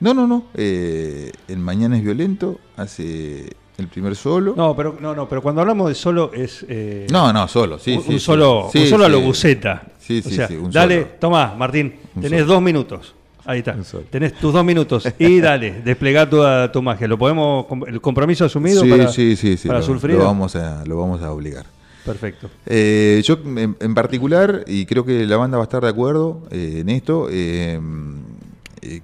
no, 0.00 0.12
no, 0.12 0.26
no. 0.26 0.46
eh, 0.54 1.30
en 1.48 1.60
Mañana 1.62 1.96
es 1.96 2.02
Violento 2.04 2.58
hace 2.76 3.48
el 3.78 3.88
primer 3.88 4.14
solo. 4.16 4.54
No, 4.56 4.76
pero 4.76 4.96
no, 5.00 5.14
no, 5.14 5.26
pero 5.28 5.40
cuando 5.42 5.60
hablamos 5.62 5.88
de 5.88 5.94
solo 5.94 6.30
es 6.34 6.64
eh, 6.68 7.06
No, 7.10 7.32
no, 7.32 7.46
solo, 7.48 7.78
sí, 7.78 7.94
un, 7.96 8.02
sí, 8.02 8.08
un 8.12 8.18
sí. 8.18 8.24
solo, 8.24 8.68
Sí, 8.72 8.78
un 8.80 8.86
solo 8.88 9.04
a 9.06 9.08
lo 9.08 9.18
sí. 9.20 9.24
buceta. 9.24 9.82
Sí, 9.98 10.22
O 10.24 10.28
sí, 10.28 10.34
sea, 10.36 10.48
sí, 10.48 10.56
un 10.56 10.70
dale, 10.70 11.02
solo. 11.02 11.14
tomá, 11.20 11.54
Martín, 11.56 11.94
tenés 12.20 12.46
dos 12.46 12.60
minutos. 12.60 13.14
Ahí 13.46 13.60
está. 13.60 13.76
Tenés 14.10 14.34
tus 14.34 14.52
dos 14.52 14.64
minutos 14.64 15.08
y 15.18 15.40
dale, 15.40 15.80
desplegá 15.82 16.28
toda 16.28 16.70
tu 16.72 16.82
magia. 16.82 17.06
¿Lo 17.06 17.16
podemos, 17.16 17.66
el 17.86 18.00
compromiso 18.00 18.44
asumido 18.44 18.82
Sí, 18.82 18.90
para, 18.90 19.08
sí, 19.08 19.36
sí, 19.36 19.56
sí, 19.56 19.68
para 19.68 19.80
lo, 19.80 19.94
lo 19.94 20.18
vamos 20.24 20.56
a, 20.56 20.84
lo 20.84 20.98
vamos 20.98 21.22
a 21.22 21.30
obligar. 21.32 21.64
Perfecto. 22.04 22.48
Eh, 22.66 23.20
yo 23.24 23.38
en, 23.44 23.76
en 23.80 23.94
particular, 23.94 24.64
y 24.66 24.86
creo 24.86 25.04
que 25.04 25.26
la 25.26 25.36
banda 25.36 25.56
va 25.58 25.64
a 25.64 25.66
estar 25.66 25.82
de 25.82 25.88
acuerdo 25.88 26.42
eh, 26.50 26.78
en 26.80 26.88
esto, 26.88 27.28
eh, 27.30 27.80
eh, 28.82 29.00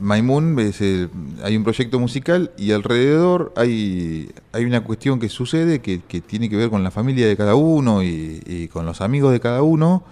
Moon 0.00 0.58
es 0.58 0.80
el- 0.80 1.10
hay 1.44 1.56
un 1.56 1.62
proyecto 1.62 1.98
musical 2.00 2.50
y 2.58 2.72
alrededor 2.72 3.52
hay, 3.56 4.30
hay 4.52 4.64
una 4.64 4.82
cuestión 4.82 5.20
que 5.20 5.28
sucede 5.28 5.80
que, 5.80 6.00
que 6.00 6.20
tiene 6.20 6.48
que 6.50 6.56
ver 6.56 6.70
con 6.70 6.82
la 6.82 6.90
familia 6.90 7.26
de 7.28 7.36
cada 7.36 7.54
uno 7.54 8.02
y, 8.02 8.42
y 8.46 8.66
con 8.68 8.84
los 8.84 9.00
amigos 9.00 9.32
de 9.32 9.38
cada 9.38 9.62
uno, 9.62 10.02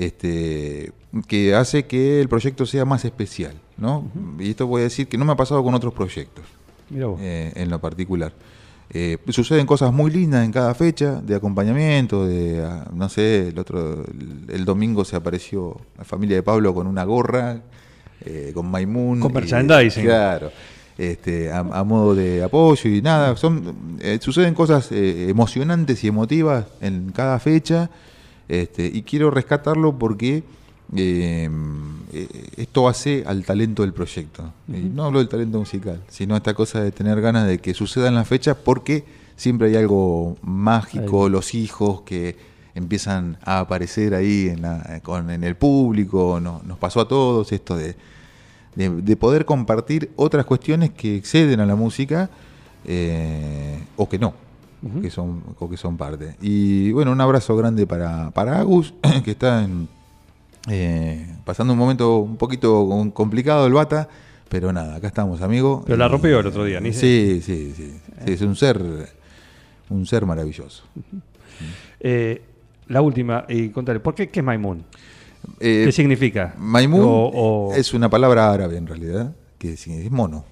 este, 0.00 0.92
que 1.26 1.54
hace 1.54 1.86
que 1.86 2.20
el 2.20 2.28
proyecto 2.28 2.64
sea 2.64 2.84
más 2.84 3.04
especial. 3.04 3.54
¿no? 3.76 4.10
Y 4.38 4.50
esto 4.50 4.66
voy 4.66 4.80
a 4.80 4.84
decir 4.84 5.08
que 5.08 5.18
no 5.18 5.24
me 5.24 5.32
ha 5.32 5.36
pasado 5.36 5.62
con 5.62 5.74
otros 5.74 5.92
proyectos 5.92 6.44
vos. 6.90 7.18
eh, 7.20 7.52
en 7.54 7.70
lo 7.70 7.78
particular. 7.80 8.32
Eh, 8.92 9.18
suceden 9.28 9.66
cosas 9.66 9.92
muy 9.92 10.10
lindas 10.10 10.44
en 10.44 10.50
cada 10.50 10.74
fecha, 10.74 11.20
de 11.20 11.36
acompañamiento, 11.36 12.26
de, 12.26 12.64
ah, 12.64 12.88
no 12.92 13.08
sé, 13.08 13.48
el 13.48 13.58
otro, 13.58 14.04
el, 14.48 14.64
domingo 14.64 15.04
se 15.04 15.14
apareció 15.14 15.76
la 15.96 16.04
familia 16.04 16.36
de 16.36 16.42
Pablo 16.42 16.74
con 16.74 16.88
una 16.88 17.04
gorra, 17.04 17.60
eh, 18.24 18.50
con 18.52 18.68
Maimun. 18.68 19.20
Con 19.20 19.32
merchandising. 19.32 20.04
Claro, 20.04 20.50
este, 20.98 21.52
a, 21.52 21.60
a 21.60 21.84
modo 21.84 22.14
de 22.14 22.42
apoyo 22.42 22.90
y 22.90 23.00
nada, 23.00 23.36
son, 23.36 23.96
eh, 24.00 24.18
suceden 24.20 24.54
cosas 24.54 24.90
eh, 24.90 25.28
emocionantes 25.30 26.02
y 26.02 26.08
emotivas 26.08 26.66
en 26.80 27.12
cada 27.12 27.38
fecha, 27.38 27.90
este, 28.50 28.86
y 28.86 29.02
quiero 29.02 29.30
rescatarlo 29.30 29.96
porque 29.98 30.42
eh, 30.96 31.48
eh, 32.12 32.28
esto 32.56 32.88
hace 32.88 33.22
al 33.26 33.44
talento 33.44 33.82
del 33.82 33.92
proyecto. 33.92 34.52
Y 34.68 34.72
no 34.92 35.04
hablo 35.04 35.20
del 35.20 35.28
talento 35.28 35.58
musical, 35.58 36.00
sino 36.08 36.36
esta 36.36 36.52
cosa 36.54 36.82
de 36.82 36.90
tener 36.90 37.20
ganas 37.20 37.46
de 37.46 37.58
que 37.58 37.74
sucedan 37.74 38.14
las 38.16 38.26
fechas 38.26 38.56
porque 38.62 39.04
siempre 39.36 39.68
hay 39.68 39.76
algo 39.76 40.36
mágico, 40.42 41.26
Ahí. 41.26 41.30
los 41.32 41.54
hijos 41.54 42.02
que 42.02 42.36
empiezan 42.74 43.36
a 43.44 43.60
aparecer 43.60 44.14
ahí 44.14 44.48
en, 44.48 44.62
la- 44.62 45.00
con- 45.02 45.30
en 45.30 45.44
el 45.44 45.54
público, 45.56 46.40
no- 46.40 46.60
nos 46.66 46.76
pasó 46.78 47.00
a 47.00 47.08
todos 47.08 47.52
esto 47.52 47.76
de, 47.76 47.94
de, 48.74 48.90
de 48.90 49.16
poder 49.16 49.44
compartir 49.44 50.10
otras 50.16 50.44
cuestiones 50.44 50.90
que 50.90 51.16
exceden 51.16 51.60
a 51.60 51.66
la 51.66 51.76
música 51.76 52.30
eh, 52.84 53.78
o 53.96 54.08
que 54.08 54.18
no, 54.18 54.34
Que 55.02 55.10
son, 55.10 55.42
que 55.70 55.76
son 55.76 55.96
parte. 55.98 56.36
Y 56.40 56.90
bueno, 56.92 57.12
un 57.12 57.20
abrazo 57.20 57.54
grande 57.56 57.86
para, 57.86 58.30
para 58.30 58.58
Agus, 58.60 58.94
que 59.24 59.32
está 59.32 59.62
en, 59.64 59.88
eh, 60.70 61.26
pasando 61.44 61.74
un 61.74 61.78
momento 61.78 62.18
un 62.18 62.36
poquito 62.36 62.86
com- 62.88 63.10
complicado 63.10 63.66
el 63.66 63.74
bata, 63.74 64.08
pero 64.48 64.72
nada, 64.72 64.96
acá 64.96 65.06
estamos, 65.08 65.42
amigo. 65.42 65.82
Pero 65.84 65.98
la 65.98 66.08
rompió 66.08 66.40
el 66.40 66.46
otro 66.46 66.64
día, 66.64 66.80
ni 66.80 66.92
Sí, 66.94 67.40
sí, 67.42 67.74
sí, 67.76 67.92
sí, 68.24 68.32
es 68.32 68.40
un 68.40 68.56
ser 68.56 68.80
un 69.90 70.06
ser 70.06 70.24
maravilloso. 70.24 70.84
Eh, 72.00 72.40
la 72.88 73.02
última, 73.02 73.44
y 73.48 73.68
contale, 73.70 74.00
¿por 74.00 74.14
qué 74.14 74.28
qué 74.28 74.40
es 74.40 74.46
Maimun? 74.46 74.84
Eh, 75.58 75.82
¿Qué 75.86 75.92
significa? 75.92 76.54
Maimun 76.58 77.00
O- 77.00 77.30
o- 77.32 77.74
es 77.74 77.92
una 77.94 78.08
palabra 78.08 78.50
árabe 78.52 78.76
en 78.76 78.86
realidad, 78.86 79.34
que 79.58 79.76
significa- 79.76 80.06
es 80.06 80.12
mono, 80.12 80.44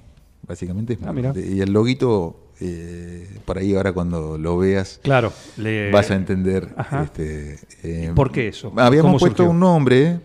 básicamente 0.47 0.95
es 0.95 0.99
Ah, 1.05 1.13
mono. 1.13 1.33
y 1.37 1.61
el 1.61 1.73
loguito, 1.73 2.48
eh, 2.61 3.29
por 3.45 3.59
ahí 3.59 3.75
ahora 3.75 3.93
cuando 3.93 4.37
lo 4.39 4.59
veas, 4.59 5.01
Claro, 5.03 5.33
le- 5.57 5.91
vas 5.91 6.11
a 6.11 6.15
entender. 6.17 6.69
Este, 7.05 7.59
eh, 7.83 8.13
¿Por 8.15 8.31
qué 8.33 8.49
eso? 8.49 8.73
Habíamos 8.77 9.11
¿Cómo 9.11 9.19
puesto 9.19 9.37
surgió? 9.45 9.51
un 9.51 9.61
nombre, 9.61 10.21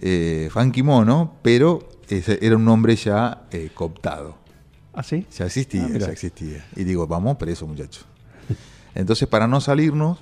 eh, 0.00 0.48
Funky 0.52 0.82
Mono, 0.82 1.34
pero 1.42 1.88
ese 2.08 2.38
era 2.40 2.56
un 2.56 2.64
nombre 2.64 2.94
ya 2.96 3.42
eh, 3.50 3.70
cooptado. 3.74 4.36
¿Ah, 4.94 5.02
sí? 5.02 5.26
Ya 5.36 5.46
existía, 5.46 5.88
Ah, 5.92 5.98
ya 5.98 6.06
existía. 6.08 6.64
Y 6.76 6.84
digo, 6.84 7.06
vamos 7.06 7.36
preso, 7.36 7.66
muchachos. 7.66 8.06
Entonces, 8.94 9.28
para 9.28 9.46
no 9.46 9.60
salirnos, 9.60 10.18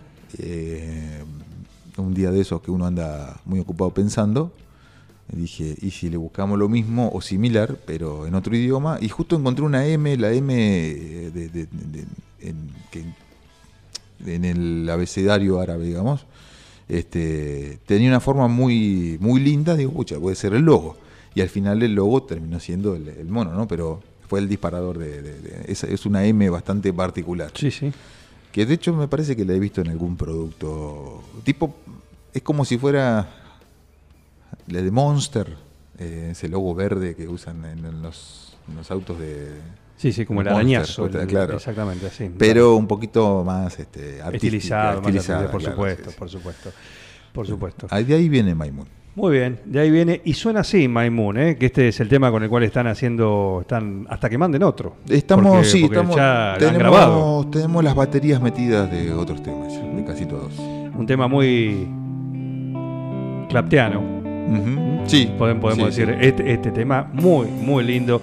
un 1.97 2.13
día 2.15 2.31
de 2.33 2.41
esos 2.41 2.61
que 2.61 2.71
uno 2.71 2.87
anda 2.87 3.41
muy 3.45 3.61
ocupado 3.61 3.91
pensando, 3.93 4.53
dije, 5.29 5.77
¿y 5.81 5.91
si 5.91 6.11
le 6.11 6.17
buscamos 6.17 6.59
lo 6.59 6.69
mismo 6.69 7.11
o 7.13 7.21
similar, 7.21 7.77
pero 7.87 8.27
en 8.27 8.35
otro 8.35 8.55
idioma? 8.57 8.99
Y 9.01 9.09
justo 9.09 9.37
encontré 9.37 9.65
una 9.65 9.87
M, 9.87 10.17
la 10.17 10.33
M 10.33 10.55
eh, 10.55 11.31
de- 11.33 11.49
de- 11.49 11.67
de- 11.67 12.05
en, 12.41 12.57
que- 12.91 13.05
en 14.27 14.45
el 14.45 14.89
abecedario 14.91 15.61
árabe, 15.61 15.87
digamos, 15.87 16.27
este, 16.89 17.79
tenía 17.87 18.09
una 18.09 18.21
forma 18.21 18.49
muy, 18.49 19.17
muy 19.21 19.41
linda, 19.41 19.75
digo, 19.77 19.93
pucha, 19.93 20.19
puede 20.19 20.37
ser 20.37 20.55
el 20.55 20.63
logo. 20.63 20.97
Y 21.35 21.41
al 21.41 21.49
final 21.49 21.83
el 21.83 21.95
logo 21.95 22.23
terminó 22.23 22.61
siendo 22.61 22.95
el, 22.95 23.09
el 23.09 23.27
mono, 23.27 23.53
¿no? 23.55 23.67
Pero 23.67 24.03
fue 24.29 24.41
el 24.41 24.49
disparador 24.49 24.99
de- 24.99 25.65
es, 25.67 25.83
es 25.85 26.07
una 26.07 26.25
M 26.25 26.49
bastante 26.51 26.93
particular. 26.93 27.51
Sí, 27.55 27.71
sí. 27.71 27.93
Que 28.53 28.67
de 28.67 28.75
hecho 28.75 28.93
me 28.95 29.09
parece 29.09 29.35
que 29.35 29.45
la 29.45 29.55
he 29.55 29.59
visto 29.59 29.81
en 29.81 29.89
algún 29.89 30.17
producto. 30.17 31.23
Tipo, 31.43 31.75
es 32.33 32.43
como 32.43 32.65
si 32.65 32.79
fuera 32.79 33.29
la 34.69 34.83
de 34.83 34.91
Monster, 34.91 35.57
eh, 35.99 36.29
ese 36.33 36.49
logo 36.49 36.75
verde 36.75 37.15
que 37.15 37.29
usan 37.29 37.65
en, 37.65 37.85
en 37.85 38.03
los, 38.03 38.57
en 38.69 38.77
los 38.77 38.91
autos 38.91 39.19
de... 39.19 39.53
Sí, 39.97 40.13
sí, 40.13 40.25
como 40.27 40.41
el 40.41 40.47
Monster, 40.47 40.61
arañazo. 40.61 41.07
el- 41.07 41.27
claro. 41.27 41.55
Exactamente, 41.57 42.07
así. 42.07 42.31
Pero 42.37 42.77
un 42.77 42.87
poquito 42.87 43.45
más 43.45 43.79
este, 43.79 44.21
artística, 44.23 44.95
estilizado, 44.97 45.03
más 45.03 45.51
por 45.51 45.61
claro, 45.61 45.75
supuesto, 45.77 46.05
sí, 46.05 46.11
sí. 46.11 46.17
por 46.19 46.29
supuesto. 46.31 46.71
Por 47.33 47.47
supuesto. 47.47 47.87
Ah, 47.91 48.01
De 48.03 48.15
ahí 48.15 48.29
viene 48.29 48.55
Maimun. 48.55 48.87
Muy 49.17 49.37
bien, 49.39 49.61
de 49.65 49.79
ahí 49.79 49.93
viene, 49.93 50.21
y 50.25 50.33
suena 50.33 50.61
así, 50.61 50.89
Moon, 50.89 51.39
¿eh? 51.39 51.57
que 51.57 51.67
este 51.67 51.87
es 51.87 52.01
el 52.01 52.09
tema 52.09 52.33
con 52.33 52.43
el 52.43 52.49
cual 52.49 52.65
están 52.65 52.89
haciendo, 52.89 53.59
están 53.61 54.09
hasta 54.11 54.29
que 54.29 54.37
manden 54.37 54.65
otro. 54.65 54.97
Estamos, 55.09 55.47
Porque- 55.53 55.65
sí, 55.69 55.81
porque 55.83 55.95
estamos, 55.99 56.17
ya 56.17 56.57
lo 56.61 56.69
han 56.69 56.75
grabado. 56.79 57.13
tenemos, 57.13 57.51
tenemos 57.53 57.85
las 57.85 57.95
baterías 57.95 58.43
metidas 58.43 58.91
de 58.91 59.13
otros 59.13 59.41
temas, 59.41 59.73
de 59.73 60.05
casi 60.05 60.27
todos. 60.27 60.59
Un 60.59 61.07
tema 61.07 61.29
muy 61.29 61.87
clapteano, 63.49 64.03
Sí, 65.07 65.31
podemos, 65.39 65.61
podemos 65.61 65.95
sí, 65.95 66.01
decir, 66.01 66.17
sí. 66.19 66.27
Este, 66.27 66.53
este 66.53 66.71
tema 66.71 67.09
muy, 67.13 67.47
muy 67.47 67.85
lindo. 67.85 68.23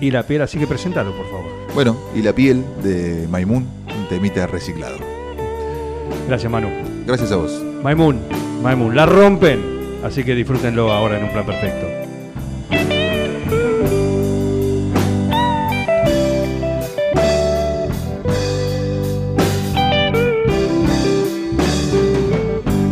Y 0.00 0.10
la 0.10 0.24
piel, 0.24 0.42
así 0.42 0.58
que 0.58 0.66
presentalo, 0.66 1.12
por 1.12 1.26
favor. 1.26 1.50
Bueno, 1.74 1.96
y 2.14 2.22
la 2.22 2.32
piel 2.32 2.64
de 2.82 3.26
Maimun, 3.30 3.64
un 3.64 4.08
temita 4.08 4.46
reciclado. 4.46 4.96
Gracias, 6.26 6.50
Manu. 6.50 6.68
Gracias 7.06 7.30
a 7.32 7.36
vos. 7.36 7.62
Maimun, 7.82 8.20
Maimun, 8.62 8.96
la 8.96 9.06
rompen. 9.06 9.60
Así 10.04 10.24
que 10.24 10.34
disfrútenlo 10.34 10.92
ahora 10.92 11.18
en 11.18 11.24
un 11.24 11.30
plan 11.30 11.46
perfecto. 11.46 11.86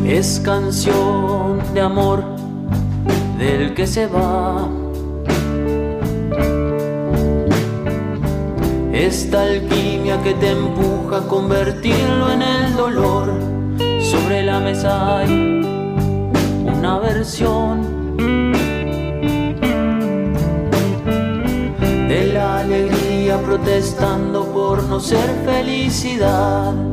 Es 0.07 0.41
canción 0.45 1.61
de 1.73 1.81
amor 1.81 2.40
del 3.41 3.73
que 3.73 3.87
se 3.87 4.07
va. 4.07 4.69
Esta 8.93 9.43
alquimia 9.45 10.23
que 10.23 10.35
te 10.35 10.51
empuja 10.51 11.19
a 11.19 11.27
convertirlo 11.27 12.33
en 12.33 12.43
el 12.43 12.77
dolor. 12.77 13.33
Sobre 14.03 14.43
la 14.43 14.61
mesa 14.61 15.19
hay 15.19 15.33
una 16.67 16.99
versión 16.99 18.17
de 22.09 22.31
la 22.35 22.59
alegría 22.59 23.39
protestando 23.39 24.45
por 24.53 24.83
no 24.83 25.01
ser 25.01 25.29
felicidad. 25.47 26.90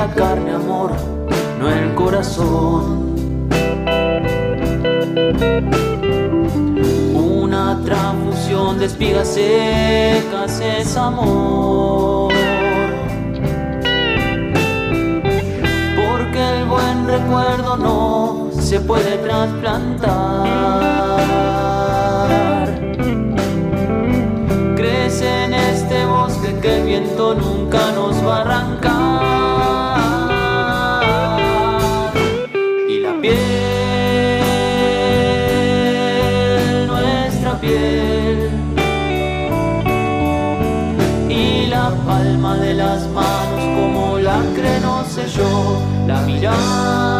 La 0.00 0.14
carne, 0.14 0.52
amor, 0.52 0.92
no 1.58 1.68
el 1.68 1.94
corazón. 1.94 3.14
Una 7.14 7.78
transfusión 7.84 8.78
de 8.78 8.86
espigas 8.86 9.28
secas 9.28 10.58
es 10.60 10.96
amor. 10.96 12.32
Porque 16.00 16.40
el 16.54 16.64
buen 16.64 17.06
recuerdo 17.06 17.76
no 17.76 18.48
se 18.58 18.80
puede 18.80 19.18
trasplantar. 19.18 20.00
Crece 24.76 25.44
en 25.44 25.52
este 25.52 26.06
bosque 26.06 26.58
que 26.62 26.76
el 26.78 26.86
viento 26.86 27.34
nunca 27.34 27.59
las 42.74 43.06
manos 43.08 43.60
como 43.80 44.18
la 44.18 44.40
no 44.82 45.04
selló 45.04 45.78
la 46.06 46.20
mirada. 46.22 47.19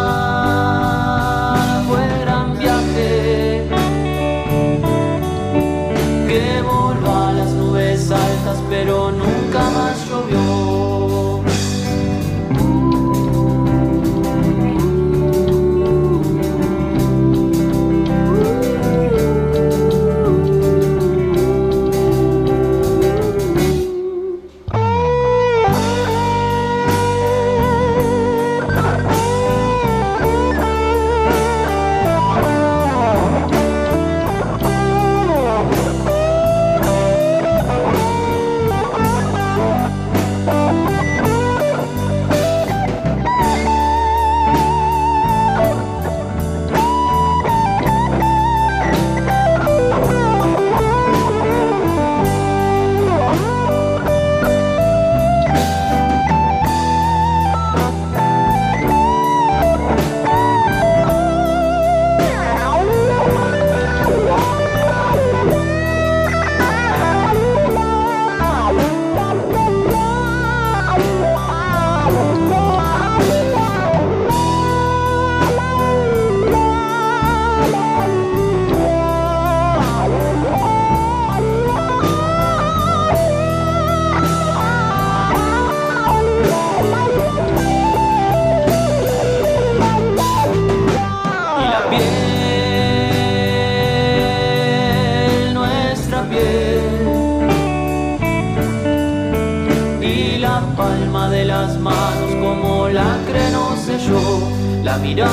La 104.91 104.97
mirada 104.97 105.31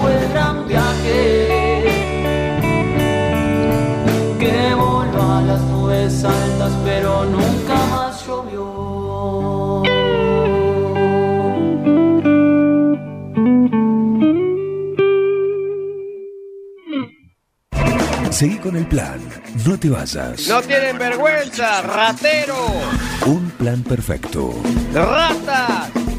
fue 0.00 0.10
el 0.20 0.28
gran 0.32 0.66
viaje 0.66 1.84
que 4.40 4.74
voló 4.74 5.22
a 5.38 5.40
las 5.42 5.60
nubes 5.60 6.24
altas, 6.24 6.72
pero 6.84 7.24
nunca 7.26 7.76
más 7.92 8.26
llovió. 8.26 9.82
Seguí 18.30 18.56
con 18.58 18.74
el 18.76 18.86
plan. 18.86 19.20
No 19.64 19.78
te 19.78 19.88
vayas. 19.88 20.48
No 20.48 20.60
tienen 20.62 20.98
vergüenza, 20.98 21.80
ratero, 21.82 22.56
Un 23.26 23.48
plan 23.50 23.82
perfecto. 23.84 24.52
ratas. 24.92 25.63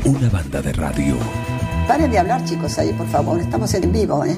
Una 0.05 0.29
banda 0.29 0.61
de 0.61 0.71
radio. 0.73 1.17
Paren 1.87 2.11
de 2.11 2.19
hablar, 2.19 2.43
chicos, 2.45 2.77
ahí, 2.77 2.93
por 2.93 3.07
favor. 3.07 3.39
Estamos 3.39 3.73
en 3.73 3.91
vivo, 3.91 4.23
¿eh? 4.23 4.37